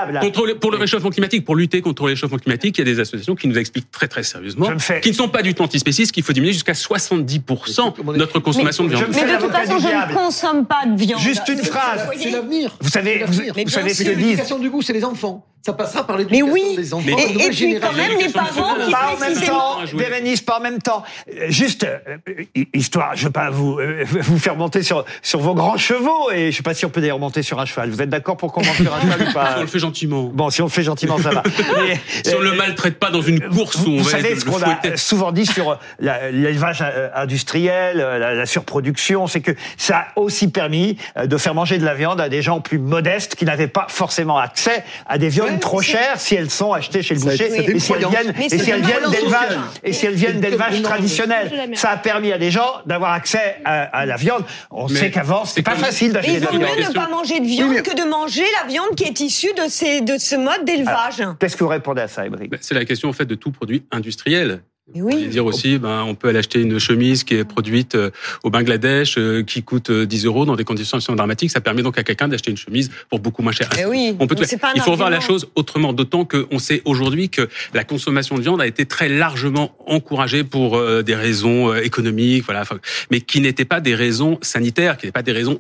pour 0.61 0.73
le 0.73 0.79
réchauffement 0.79 1.11
climatique, 1.11 1.45
pour 1.45 1.55
lutter 1.55 1.83
contre 1.83 2.05
le 2.05 2.13
réchauffement 2.15 2.39
climatique, 2.39 2.79
il 2.79 2.81
y 2.81 2.91
a 2.91 2.95
des 2.95 3.01
associations 3.01 3.37
qui 3.37 3.47
nous 3.47 3.59
expliquent 3.59 3.91
très 3.93 4.09
très 4.09 4.25
sérieusement, 4.25 4.71
qui 5.03 5.11
ne 5.11 5.15
sont 5.15 5.29
pas 5.29 5.43
du 5.43 5.55
tout 5.55 5.63
antispécistes, 5.63 6.11
qu'il 6.11 6.25
faut 6.25 6.33
diminuer 6.33 6.55
jusqu'à 6.55 6.73
70% 6.73 8.15
notre 8.17 8.41
consommation 8.41 8.85
de 8.85 8.89
viande. 8.89 9.05
Mais 9.13 9.37
de 9.37 9.41
toute 9.41 9.53
façon, 9.53 9.79
je 9.79 9.87
ne 9.87 10.15
consomme 10.15 10.67
pas 10.67 10.87
de 10.87 10.99
viande. 10.99 11.21
Juste 11.21 11.49
une 11.49 11.63
phrase. 11.63 12.09
C'est 12.19 12.31
l'avenir. 12.31 12.77
Vous 12.81 12.91
savez, 12.91 13.25
vous, 13.27 13.69
savez 13.69 13.95
ce 13.95 14.03
que 14.03 14.11
disent. 14.11 14.55
du 14.61 14.71
goût, 14.71 14.83
c'est 14.83 14.93
les 14.93 15.05
enfants. 15.05 15.47
Ça 15.65 15.73
passera 15.73 16.07
par 16.07 16.19
l'éducation 16.19 16.53
oui. 16.53 16.77
des 16.77 16.93
enfants. 16.93 17.09
et, 17.09 17.49
puis 17.49 17.81
quand 17.81 17.95
même 17.95 18.19
les 18.19 18.29
parents 18.29 18.75
qui 18.75 18.93
pas 18.93 19.15
en 19.15 19.19
même 19.19 19.41
temps, 19.41 19.79
Bérénice, 19.97 20.43
pas 20.43 20.59
en 20.59 20.61
même 20.61 20.83
temps. 20.83 21.03
Juste 21.49 21.85
euh, 21.85 22.45
histoire, 22.75 23.13
je 23.15 23.25
veux 23.25 23.31
pas 23.31 23.49
vous 23.49 23.79
euh, 23.79 24.05
vous 24.05 24.39
faire 24.39 24.57
monter 24.57 24.83
sur 24.83 25.07
sur 25.23 25.41
vos 25.41 25.55
grands 25.55 25.79
chevaux 25.79 26.31
et 26.31 26.53
je 26.53 26.57
sais 26.59 26.63
pas 26.63 26.75
si 26.75 26.85
on 26.85 26.91
peut 26.91 27.01
d'ailleurs 27.01 27.19
monter 27.19 27.43
sur 27.43 27.59
un 27.61 27.65
cheval. 27.65 27.89
Vous 27.89 28.03
êtes 28.03 28.11
d'accord 28.11 28.37
pour 28.37 28.53
qu'on 28.53 28.63
monte 28.63 28.77
sur 28.77 28.93
un 28.93 29.01
cheval 29.01 29.29
ou 29.29 29.33
pas 29.33 29.47
Si 29.55 29.59
on 29.59 29.61
le 29.63 29.67
fait 29.67 29.79
gentiment. 29.79 30.31
Bon, 30.35 30.51
si 30.51 30.61
on 30.61 30.67
le 30.67 30.71
fait 30.71 30.83
gentiment, 30.83 31.17
ça 31.17 31.31
va. 31.31 31.43
si 32.25 32.35
on 32.35 32.41
le 32.41 32.53
maltraite 32.53 32.99
pas 32.99 33.11
dans 33.11 33.23
une 33.23 33.41
course 33.41 33.79
vous, 33.79 33.87
où 33.87 33.95
on 33.95 33.99
vous 33.99 34.05
va 34.05 34.11
savez 34.11 34.39
ce 34.39 34.45
qu'on 34.45 34.63
a 34.63 34.97
souvent 34.99 35.33
dit 35.33 35.47
sur 35.47 35.79
l'élevage 35.99 36.83
euh, 36.83 37.09
industriel, 37.15 37.97
la, 37.97 38.35
la 38.35 38.47
surproduction, 38.47 39.29
c'est 39.29 39.41
que 39.41 39.53
ça 39.79 39.97
a 39.97 40.21
aussi 40.21 40.49
permis 40.49 40.99
de 41.17 41.39
faire 41.39 41.55
manger 41.55 41.79
de 41.79 41.87
la 41.87 41.95
viande 41.95 42.21
à 42.21 42.29
des 42.29 42.43
gens 42.43 42.61
plus 42.61 42.79
modestes 42.79 43.35
qui 43.35 43.47
n'avaient 43.47 43.67
pas 43.67 43.87
forcément 43.89 44.37
accès 44.37 44.85
à 45.07 45.17
des 45.17 45.31
viandes 45.31 45.54
trop 45.61 45.81
chères 45.81 46.21
si 46.21 46.35
elles 46.35 46.51
sont 46.51 46.73
achetées 46.73 47.03
chez 47.03 47.15
le 47.15 47.21
boucher 47.21 47.47
et 47.47 47.79
si 47.79 47.93
elles 47.93 48.07
viennent, 48.07 48.35
et 48.41 48.59
si 48.59 48.71
elles 48.71 48.83
viennent 48.83 49.11
d'élevage 49.11 49.59
et 49.83 49.93
si 49.93 50.07
elles 50.07 50.15
viennent 50.15 50.41
d'élevage 50.41 50.83
traditionnel. 50.83 51.71
Ça 51.75 51.91
a 51.91 51.97
permis 51.97 52.33
à 52.33 52.39
des 52.39 52.51
gens 52.51 52.83
d'avoir 52.87 53.13
accès 53.13 53.57
à, 53.65 54.07
la 54.07 54.17
viande. 54.17 54.45
On 54.71 54.89
sait 54.89 55.11
qu'avant 55.11 55.45
c'était 55.45 55.63
pas 55.63 55.77
facile 55.77 56.13
d'acheter 56.13 56.41
de 56.41 56.45
la 56.45 56.51
viande. 56.51 56.63
Il 56.63 56.67
vaut 56.67 56.83
mieux 56.83 56.89
ne 56.89 56.95
pas 56.95 57.09
manger 57.09 57.41
de 57.41 57.47
viande 57.47 57.83
que 57.83 57.97
de 57.97 58.09
manger 58.09 58.45
la 58.63 58.69
viande 58.69 58.95
qui 58.97 59.05
est 59.05 59.21
issue 59.21 59.53
de 59.55 59.69
ces 59.69 60.01
de 60.01 60.19
ce 60.19 60.37
mode 60.37 60.65
d'élevage. 60.65 61.23
Qu'est-ce 61.39 61.57
que 61.57 61.65
vous 61.65 61.71
répondez 61.71 62.03
à 62.03 62.09
ça, 62.09 62.27
Ébrick 62.27 62.53
C'est 62.61 62.75
la 62.75 62.85
question 62.85 63.09
en 63.09 63.13
fait 63.13 63.27
de 63.27 63.35
tout 63.35 63.51
produit 63.51 63.85
industriel. 63.91 64.63
Oui. 64.95 65.29
dire 65.29 65.47
aussi, 65.47 65.79
ben, 65.79 66.05
on 66.07 66.15
peut 66.15 66.29
aller 66.29 66.41
acheter 66.41 66.61
une 66.61 66.79
chemise 66.79 67.25
qui 67.25 67.37
est 67.37 67.45
produite 67.45 67.95
euh, 67.95 68.11
au 68.43 68.51
Bangladesh, 68.51 69.17
euh, 69.17 69.43
qui 69.43 69.63
coûte 69.63 69.91
10 69.91 70.25
euh, 70.25 70.29
euros 70.29 70.45
dans 70.45 70.57
des 70.57 70.65
conditions 70.65 70.99
dramatiques. 71.17 71.51
Ça 71.51 71.63
permet 71.63 71.83
donc 71.83 71.97
à 71.97 72.03
quelqu'un 72.03 72.29
d'acheter 72.29 72.51
une 72.51 72.59
chemise 72.59 72.91
pour 73.09 73.19
beaucoup 73.19 73.43
moins 73.43 73.53
cher. 73.53 73.71
Eh 73.81 73.87
oui, 73.87 74.15
on 74.21 74.27
peut 74.27 74.37
Il 74.75 74.83
faut 74.83 74.95
voir 74.95 75.09
la 75.09 75.21
chose 75.21 75.49
autrement, 75.55 75.95
d'autant 75.95 76.27
qu'on 76.27 76.59
sait 76.59 76.83
aujourd'hui 76.85 77.31
que 77.31 77.49
la 77.73 77.85
consommation 77.85 78.37
de 78.37 78.43
viande 78.43 78.61
a 78.61 78.67
été 78.67 78.85
très 78.85 79.09
largement 79.09 79.75
encouragée 79.87 80.45
pour 80.45 80.81
des 81.03 81.15
raisons 81.15 81.75
économiques, 81.75 82.45
voilà, 82.45 82.65
mais 83.11 83.21
qui 83.23 83.41
n'étaient 83.41 83.65
pas 83.65 83.81
des 83.81 83.95
raisons 83.95 84.39
sanitaires, 84.43 84.99
qui 84.99 85.07
n'étaient 85.07 85.13
pas 85.13 85.23
des 85.23 85.33
raisons, 85.33 85.59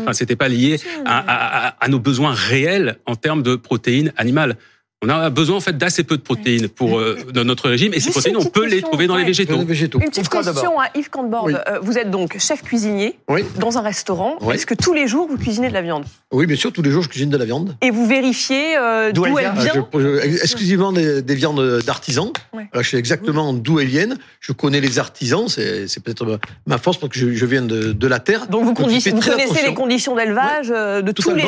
enfin, 0.00 0.12
c'était 0.14 0.36
pas 0.36 0.48
lié 0.48 0.78
à, 1.04 1.66
à, 1.68 1.84
à 1.84 1.88
nos 1.88 1.98
besoins 1.98 2.32
réels 2.32 2.98
en 3.04 3.16
termes 3.16 3.42
de 3.42 3.56
protéines 3.56 4.12
animales. 4.16 4.56
On 5.04 5.10
a 5.10 5.28
besoin 5.28 5.58
en 5.58 5.60
fait 5.60 5.76
d'assez 5.76 6.04
peu 6.04 6.16
de 6.16 6.22
protéines 6.22 6.68
pour 6.68 6.98
euh, 6.98 7.18
dans 7.34 7.44
notre 7.44 7.68
régime 7.68 7.92
et 7.92 8.00
ces 8.00 8.10
protéines 8.10 8.38
on 8.38 8.46
peut 8.46 8.66
les 8.66 8.80
trouver 8.80 9.06
dans 9.06 9.16
les 9.16 9.24
végétaux. 9.24 9.60
Une 9.60 9.66
petite 9.66 10.28
question 10.30 10.80
à 10.80 10.86
Yves 10.94 11.10
Cantbord. 11.10 11.48
Euh, 11.48 11.78
vous 11.82 11.98
êtes 11.98 12.10
donc 12.10 12.38
chef 12.38 12.62
cuisinier 12.62 13.18
dans 13.58 13.76
un 13.76 13.82
restaurant. 13.82 14.38
Est-ce 14.50 14.64
que 14.64 14.74
tous 14.74 14.94
les 14.94 15.06
jours 15.06 15.28
vous 15.28 15.36
cuisinez 15.36 15.68
de 15.68 15.74
la 15.74 15.82
viande? 15.82 16.06
Oui, 16.32 16.46
bien 16.46 16.56
sûr, 16.56 16.72
tous 16.72 16.80
les 16.80 16.90
jours 16.90 17.02
je 17.02 17.10
cuisine 17.10 17.28
de 17.28 17.36
la 17.36 17.44
viande. 17.44 17.76
Et 17.82 17.90
vous 17.90 18.06
vérifiez 18.06 18.78
euh, 18.78 19.12
d'où 19.12 19.26
elle 19.26 19.34
vient, 19.34 19.86
ah, 19.92 20.26
Exclusivement 20.42 20.92
des, 20.92 21.34
viandes 21.34 21.82
d'artisans. 21.84 22.32
je 22.74 22.82
sais 22.82 22.96
exactement 22.96 23.52
d'où 23.52 23.78
elles 23.78 23.88
viennent. 23.88 24.16
Je 24.40 24.52
connais 24.52 24.80
les 24.80 24.98
artisans, 24.98 25.46
c'est 25.48 26.02
peut-être 26.02 26.40
ma 26.66 26.78
force 26.78 26.96
parce 26.96 27.12
que 27.12 27.18
je, 27.18 27.46
viens 27.46 27.62
de, 27.62 28.06
la 28.06 28.18
terre. 28.18 28.46
Donc 28.46 28.64
vous, 28.64 28.72
connaissez 28.72 29.12
les 29.12 29.74
conditions 29.74 30.16
d'élevage 30.16 30.68
de 30.68 31.12
tous 31.12 31.32
les, 31.32 31.44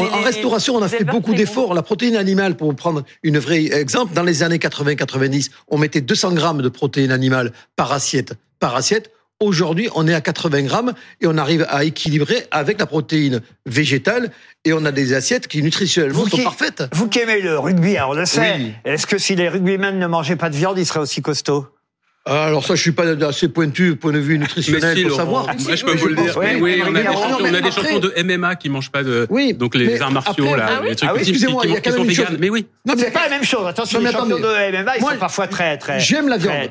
En 0.00 0.22
restauration, 0.22 0.76
on 0.76 0.82
a 0.82 0.88
fait 0.88 1.04
beaucoup 1.04 1.34
d'efforts. 1.34 1.74
La 1.74 1.82
protéine 1.82 2.16
animale 2.16 2.56
pour 2.56 2.74
prendre 2.86 3.04
une 3.24 3.38
vraie 3.38 3.64
exemple. 3.64 4.14
Dans 4.14 4.22
les 4.22 4.44
années 4.44 4.58
80-90, 4.58 5.50
on 5.66 5.76
mettait 5.76 6.00
200 6.00 6.34
grammes 6.34 6.62
de 6.62 6.68
protéines 6.68 7.10
animales 7.10 7.50
par 7.74 7.90
assiette. 7.90 8.34
Par 8.60 8.76
assiette. 8.76 9.10
Aujourd'hui, 9.40 9.88
on 9.96 10.06
est 10.06 10.14
à 10.14 10.20
80 10.20 10.62
grammes 10.62 10.94
et 11.20 11.26
on 11.26 11.36
arrive 11.36 11.66
à 11.68 11.82
équilibrer 11.82 12.46
avec 12.52 12.78
la 12.78 12.86
protéine 12.86 13.42
végétale 13.66 14.30
et 14.64 14.72
on 14.72 14.84
a 14.84 14.92
des 14.92 15.14
assiettes 15.14 15.48
qui 15.48 15.62
nutritionnellement 15.62 16.26
sont 16.26 16.42
parfaites. 16.44 16.84
Vous 16.92 17.08
qui 17.08 17.18
aimez 17.18 17.42
le 17.42 17.58
rugby, 17.58 17.98
hein, 17.98 18.06
on 18.08 18.14
le 18.14 18.24
sait. 18.24 18.72
Est-ce 18.84 19.06
que 19.06 19.18
si 19.18 19.34
les 19.34 19.48
rugbymen 19.48 19.98
ne 19.98 20.06
mangeaient 20.06 20.36
pas 20.36 20.48
de 20.48 20.56
viande, 20.56 20.78
ils 20.78 20.86
seraient 20.86 21.00
aussi 21.00 21.22
costauds? 21.22 21.66
Alors 22.26 22.64
ça, 22.64 22.74
je 22.74 22.82
suis 22.82 22.92
pas 22.92 23.04
assez 23.24 23.48
pointu 23.48 23.94
point 23.94 24.12
de 24.12 24.18
vue 24.18 24.38
nutritionnel 24.38 25.06
pour 25.06 25.16
savoir. 25.16 25.46
Moi, 25.46 25.74
je 25.74 25.84
peux 25.84 25.94
vous 25.94 26.08
le 26.08 26.16
dire. 26.16 26.36
Oui, 26.36 26.82
on, 26.84 26.94
a 26.94 27.00
des 27.00 27.04
champions, 27.04 27.38
on 27.40 27.54
a 27.54 27.60
des 27.60 27.70
champions 27.70 27.98
de 28.00 28.22
MMA 28.22 28.56
qui 28.56 28.68
mangent 28.68 28.90
pas 28.90 29.04
de. 29.04 29.26
Oui. 29.30 29.54
Donc 29.54 29.74
les 29.74 30.00
arts 30.00 30.10
martiaux 30.10 30.56
là, 30.56 30.82
les 30.84 30.96
trucs 30.96 31.10
ah 31.12 31.18
qui, 31.18 31.32
qui, 31.32 31.32
qui 31.32 31.92
sont 31.92 32.04
véganes. 32.04 32.36
Mais 32.38 32.50
oui. 32.50 32.66
Non, 32.84 32.94
mais 32.96 33.02
c'est 33.04 33.10
pas 33.10 33.24
la 33.24 33.30
même 33.30 33.44
chose. 33.44 33.66
Attention, 33.66 34.00
les 34.00 34.10
champions 34.10 34.38
de 34.38 34.82
MMA, 34.82 34.96
ils 34.96 35.02
sont 35.02 35.18
parfois 35.18 35.46
très 35.46 35.78
très. 35.78 36.00
J'aime 36.00 36.28
la 36.28 36.38
viande. 36.38 36.70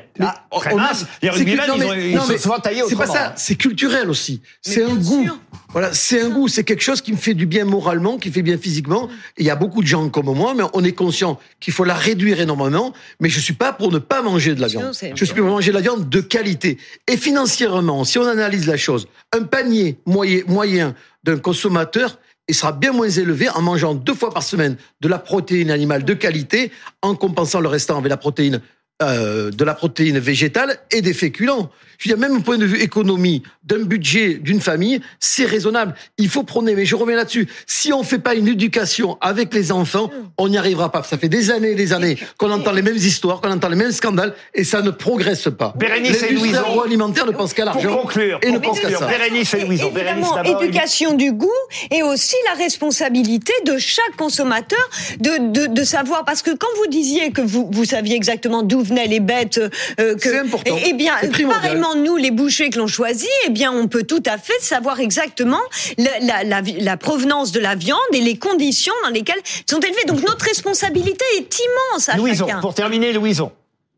Très 0.50 0.74
minces. 0.74 1.06
Les 1.22 1.30
rugbymen, 1.30 1.64
ils 1.96 2.20
sont 2.20 2.38
souvent 2.38 2.58
taillés 2.58 2.82
autrement. 2.82 3.02
C'est 3.02 3.12
pas 3.12 3.18
ça. 3.18 3.32
C'est 3.36 3.56
culturel 3.56 4.10
aussi. 4.10 4.42
C'est 4.60 4.82
un 4.82 4.94
goût. 4.94 5.28
Voilà, 5.76 5.92
c'est 5.92 6.22
un 6.22 6.30
goût, 6.30 6.48
c'est 6.48 6.64
quelque 6.64 6.82
chose 6.82 7.02
qui 7.02 7.12
me 7.12 7.18
fait 7.18 7.34
du 7.34 7.44
bien 7.44 7.66
moralement, 7.66 8.16
qui 8.16 8.32
fait 8.32 8.40
bien 8.40 8.56
physiquement. 8.56 9.10
Il 9.36 9.44
y 9.44 9.50
a 9.50 9.56
beaucoup 9.56 9.82
de 9.82 9.86
gens 9.86 10.08
comme 10.08 10.34
moi, 10.34 10.54
mais 10.54 10.62
on 10.72 10.82
est 10.82 10.94
conscient 10.94 11.38
qu'il 11.60 11.74
faut 11.74 11.84
la 11.84 11.92
réduire 11.92 12.40
énormément. 12.40 12.94
Mais 13.20 13.28
je 13.28 13.38
suis 13.38 13.52
pas 13.52 13.74
pour 13.74 13.92
ne 13.92 13.98
pas 13.98 14.22
manger 14.22 14.54
de 14.54 14.62
la 14.62 14.68
viande. 14.68 14.96
Je 15.14 15.24
suis 15.26 15.34
pour 15.34 15.44
manger 15.44 15.72
de 15.72 15.74
la 15.74 15.82
viande 15.82 16.08
de 16.08 16.20
qualité. 16.22 16.78
Et 17.06 17.18
financièrement, 17.18 18.04
si 18.04 18.18
on 18.18 18.26
analyse 18.26 18.66
la 18.66 18.78
chose, 18.78 19.06
un 19.34 19.42
panier 19.42 19.98
moyen, 20.06 20.40
moyen 20.46 20.94
d'un 21.24 21.36
consommateur, 21.36 22.20
il 22.48 22.54
sera 22.54 22.72
bien 22.72 22.92
moins 22.92 23.10
élevé 23.10 23.50
en 23.50 23.60
mangeant 23.60 23.94
deux 23.94 24.14
fois 24.14 24.32
par 24.32 24.44
semaine 24.44 24.78
de 25.02 25.08
la 25.08 25.18
protéine 25.18 25.70
animale 25.70 26.06
de 26.06 26.14
qualité, 26.14 26.72
en 27.02 27.14
compensant 27.14 27.60
le 27.60 27.68
restant 27.68 27.98
avec 27.98 28.08
la 28.08 28.16
protéine 28.16 28.62
euh, 29.02 29.50
de 29.50 29.64
la 29.64 29.74
protéine 29.74 30.18
végétale 30.18 30.78
et 30.90 31.02
des 31.02 31.12
féculents. 31.12 31.70
Je 31.98 32.08
veux 32.08 32.16
dire, 32.16 32.28
même 32.28 32.38
au 32.38 32.40
point 32.40 32.58
de 32.58 32.64
vue 32.66 32.80
économie 32.80 33.42
d'un 33.64 33.80
budget 33.84 34.34
d'une 34.34 34.60
famille, 34.60 35.00
c'est 35.18 35.44
raisonnable. 35.46 35.94
Il 36.18 36.28
faut 36.28 36.42
prôner, 36.42 36.74
mais 36.74 36.84
je 36.84 36.94
reviens 36.94 37.16
là-dessus. 37.16 37.48
Si 37.66 37.92
on 37.92 38.02
fait 38.02 38.18
pas 38.18 38.34
une 38.34 38.48
éducation 38.48 39.16
avec 39.20 39.52
les 39.54 39.72
enfants, 39.72 40.10
on 40.38 40.48
n'y 40.48 40.58
arrivera 40.58 40.92
pas. 40.92 41.02
Ça 41.02 41.16
fait 41.18 41.28
des 41.28 41.50
années 41.50 41.70
et 41.70 41.74
des 41.74 41.92
années 41.92 42.18
qu'on 42.38 42.50
entend 42.50 42.72
les 42.72 42.82
mêmes 42.82 42.96
histoires, 42.96 43.40
qu'on 43.40 43.50
entend 43.50 43.68
les 43.68 43.76
mêmes 43.76 43.92
scandales, 43.92 44.34
et 44.54 44.62
ça 44.64 44.82
ne 44.82 44.90
progresse 44.90 45.48
pas. 45.58 45.74
Bérénice 45.76 46.22
et 46.22 46.32
Louison. 46.34 46.82
alimentaire 46.82 47.26
ne 47.26 47.32
pense 47.32 47.52
qu'à 47.54 47.64
l'argent. 47.64 47.96
conclure. 47.96 48.38
Et 48.42 48.50
ne 48.50 48.58
pense 48.58 48.80
qu'à 48.80 48.90
ça. 48.90 49.06
Bérénice 49.06 49.54
et 49.54 49.64
Louison. 49.64 49.90
Évidemment, 49.94 50.42
éducation 50.42 51.14
du 51.14 51.32
goût 51.32 51.50
et 51.90 52.02
aussi 52.02 52.36
la 52.50 52.62
responsabilité 52.62 53.52
de 53.64 53.78
chaque 53.78 54.16
consommateur 54.16 54.78
de, 55.18 55.50
de, 55.50 55.66
de 55.74 55.84
savoir, 55.84 56.24
parce 56.24 56.42
que 56.42 56.50
quand 56.50 56.68
vous 56.78 56.90
disiez 56.90 57.30
que 57.30 57.40
vous, 57.40 57.68
vous 57.72 57.84
saviez 57.84 58.16
exactement 58.16 58.62
d'où 58.62 58.82
venaient 58.86 59.06
les 59.06 59.20
bêtes, 59.20 59.58
euh, 59.58 60.14
que, 60.14 60.20
c'est 60.20 60.38
important. 60.38 60.76
Eh, 60.84 60.92
bien, 60.92 61.14
pareillement, 61.48 61.94
nous, 61.94 62.16
les 62.16 62.30
bouchers 62.30 62.70
que 62.70 62.78
l'on 62.78 62.86
choisit, 62.86 63.28
eh 63.46 63.50
bien, 63.50 63.72
on 63.72 63.88
peut 63.88 64.04
tout 64.04 64.22
à 64.26 64.38
fait 64.38 64.60
savoir 64.60 65.00
exactement 65.00 65.60
la, 65.98 66.44
la, 66.44 66.60
la, 66.62 66.96
provenance 66.96 67.52
de 67.52 67.60
la 67.60 67.74
viande 67.74 67.98
et 68.12 68.20
les 68.20 68.36
conditions 68.38 68.94
dans 69.04 69.10
lesquelles 69.10 69.40
sont 69.68 69.80
élevées. 69.80 70.04
Donc, 70.06 70.22
notre 70.22 70.44
responsabilité 70.44 71.24
est 71.36 71.58
immense 71.58 72.08
à 72.08 72.16
Louison, 72.16 72.46
chacun. 72.46 72.60
pour 72.60 72.74
terminer, 72.74 73.12
Louison. 73.12 73.52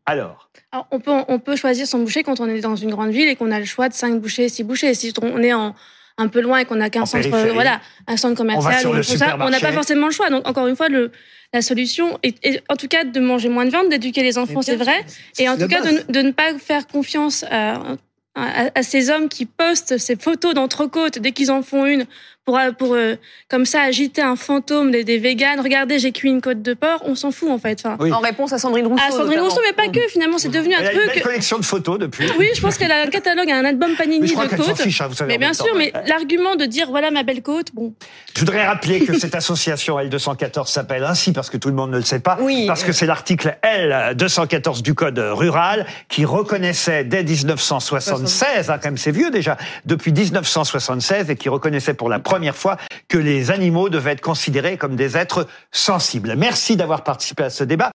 Alors. 0.05 0.49
on, 0.91 0.99
peut, 0.99 1.11
on 1.27 1.39
peut 1.39 1.55
choisir 1.55 1.87
son 1.87 1.99
boucher 1.99 2.23
quand 2.23 2.39
on 2.39 2.47
est 2.47 2.61
dans 2.61 2.75
une 2.75 2.89
grande 2.89 3.11
ville 3.11 3.27
et 3.27 3.35
qu'on 3.35 3.51
a 3.51 3.59
le 3.59 3.65
choix 3.65 3.89
de 3.89 3.93
5 3.93 4.19
bouchers, 4.19 4.49
6 4.49 4.63
bouchers. 4.63 4.93
Si 4.93 5.13
on 5.21 5.43
est 5.43 5.53
en, 5.53 5.75
un 6.19 6.27
peu 6.27 6.41
loin 6.41 6.59
et 6.59 6.65
qu'on 6.65 6.75
n'a 6.75 6.89
qu'un 6.89 7.05
centre, 7.05 7.29
voilà, 7.53 7.81
un 8.05 8.17
centre 8.17 8.35
commercial, 8.35 8.85
on 9.39 9.49
n'a 9.49 9.59
pas 9.59 9.71
forcément 9.71 10.07
le 10.07 10.11
choix. 10.11 10.29
Donc, 10.29 10.47
encore 10.47 10.67
une 10.67 10.75
fois, 10.75 10.89
le, 10.89 11.11
la 11.53 11.61
solution 11.61 12.19
est, 12.21 12.61
en 12.69 12.75
tout 12.75 12.87
cas 12.87 13.05
de 13.05 13.19
manger 13.19 13.49
moins 13.49 13.65
de 13.65 13.71
viande, 13.71 13.89
d'éduquer 13.89 14.21
les 14.21 14.37
enfants, 14.37 14.61
c'est 14.61 14.75
vrai, 14.75 15.05
et 15.39 15.49
en 15.49 15.57
tout 15.57 15.67
cas 15.67 15.81
de, 15.81 16.11
de, 16.11 16.21
ne 16.21 16.31
pas 16.31 16.57
faire 16.59 16.85
confiance 16.87 17.43
à, 17.49 17.95
à, 18.35 18.69
à, 18.75 18.83
ces 18.83 19.09
hommes 19.09 19.29
qui 19.29 19.45
postent 19.45 19.97
ces 19.97 20.15
photos 20.15 20.53
d'entrecôte 20.53 21.19
dès 21.19 21.31
qu'ils 21.31 21.51
en 21.51 21.63
font 21.63 21.85
une 21.85 22.05
pour, 22.49 22.57
euh, 22.57 22.71
pour 22.71 22.95
euh, 22.95 23.15
comme 23.47 23.65
ça 23.65 23.81
agiter 23.81 24.21
un 24.21 24.35
fantôme 24.35 24.91
des, 24.91 25.03
des 25.03 25.19
véganes. 25.19 25.59
Regardez, 25.59 25.99
j'ai 25.99 26.11
cuit 26.11 26.29
une 26.29 26.41
côte 26.41 26.63
de 26.63 26.73
porc. 26.73 27.01
On 27.05 27.13
s'en 27.13 27.31
fout 27.31 27.49
en 27.49 27.59
fait. 27.59 27.83
Enfin, 27.85 28.11
En 28.11 28.19
réponse 28.19 28.53
à 28.53 28.57
Sandrine 28.57 28.87
Rousseau. 28.87 29.03
À 29.07 29.11
Sandrine 29.11 29.39
Rousseau, 29.39 29.61
mais 29.65 29.73
pas 29.73 29.91
que. 29.91 29.99
Finalement, 30.09 30.39
c'est 30.39 30.49
devenu 30.49 30.73
un 30.73 30.81
truc. 30.81 30.91
Elle 31.03 31.09
a 31.09 31.15
une 31.15 31.21
collection 31.21 31.59
de 31.59 31.65
photos 31.65 31.99
depuis. 31.99 32.27
Oui, 32.39 32.49
je 32.55 32.61
pense 32.61 32.77
qu'elle 32.77 32.91
a 32.91 33.03
un 33.03 33.07
catalogue, 33.07 33.51
un 33.51 33.65
album 33.65 33.95
Panini 33.95 34.27
de 34.27 34.33
côtes. 34.33 34.81
Fiche, 34.81 35.01
hein, 35.01 35.07
vous 35.07 35.15
savez, 35.15 35.33
mais 35.33 35.37
bien 35.37 35.53
sûr, 35.53 35.75
mais 35.75 35.93
l'argument 36.07 36.55
de 36.55 36.65
dire 36.65 36.87
voilà 36.89 37.11
ma 37.11 37.23
belle 37.23 37.41
côte, 37.41 37.67
bon. 37.73 37.93
Je 38.35 38.39
voudrais 38.39 38.65
rappeler 38.65 39.01
que 39.05 39.17
cette 39.19 39.35
association 39.35 39.99
L214 39.99 40.71
s'appelle 40.71 41.03
ainsi 41.03 41.33
parce 41.33 41.49
que 41.49 41.57
tout 41.57 41.69
le 41.69 41.75
monde 41.75 41.91
ne 41.91 41.97
le 41.97 42.03
sait 42.03 42.19
pas. 42.19 42.37
Oui. 42.41 42.65
Parce 42.65 42.83
que 42.83 42.91
c'est 42.91 43.05
l'article 43.05 43.57
L214 43.63 44.81
du 44.81 44.95
code 44.95 45.19
rural 45.19 45.85
qui 46.07 46.25
reconnaissait 46.25 47.03
dès 47.03 47.23
1976, 47.23 48.69
hein, 48.69 48.77
quand 48.81 48.87
même 48.89 48.97
c'est 48.97 49.11
vieux 49.11 49.29
déjà, 49.29 49.57
depuis 49.85 50.11
1976 50.11 51.29
et 51.29 51.35
qui 51.35 51.49
reconnaissait 51.49 51.93
pour 51.93 52.09
la 52.09 52.19
première 52.19 52.38
première 52.39 52.55
fois 52.55 52.77
que 53.09 53.17
les 53.17 53.51
animaux 53.51 53.89
devaient 53.89 54.13
être 54.13 54.21
considérés 54.21 54.77
comme 54.77 54.95
des 54.95 55.17
êtres 55.17 55.45
sensibles. 55.73 56.35
Merci 56.37 56.77
d'avoir 56.77 57.03
participé 57.03 57.43
à 57.43 57.49
ce 57.49 57.65
débat. 57.65 57.87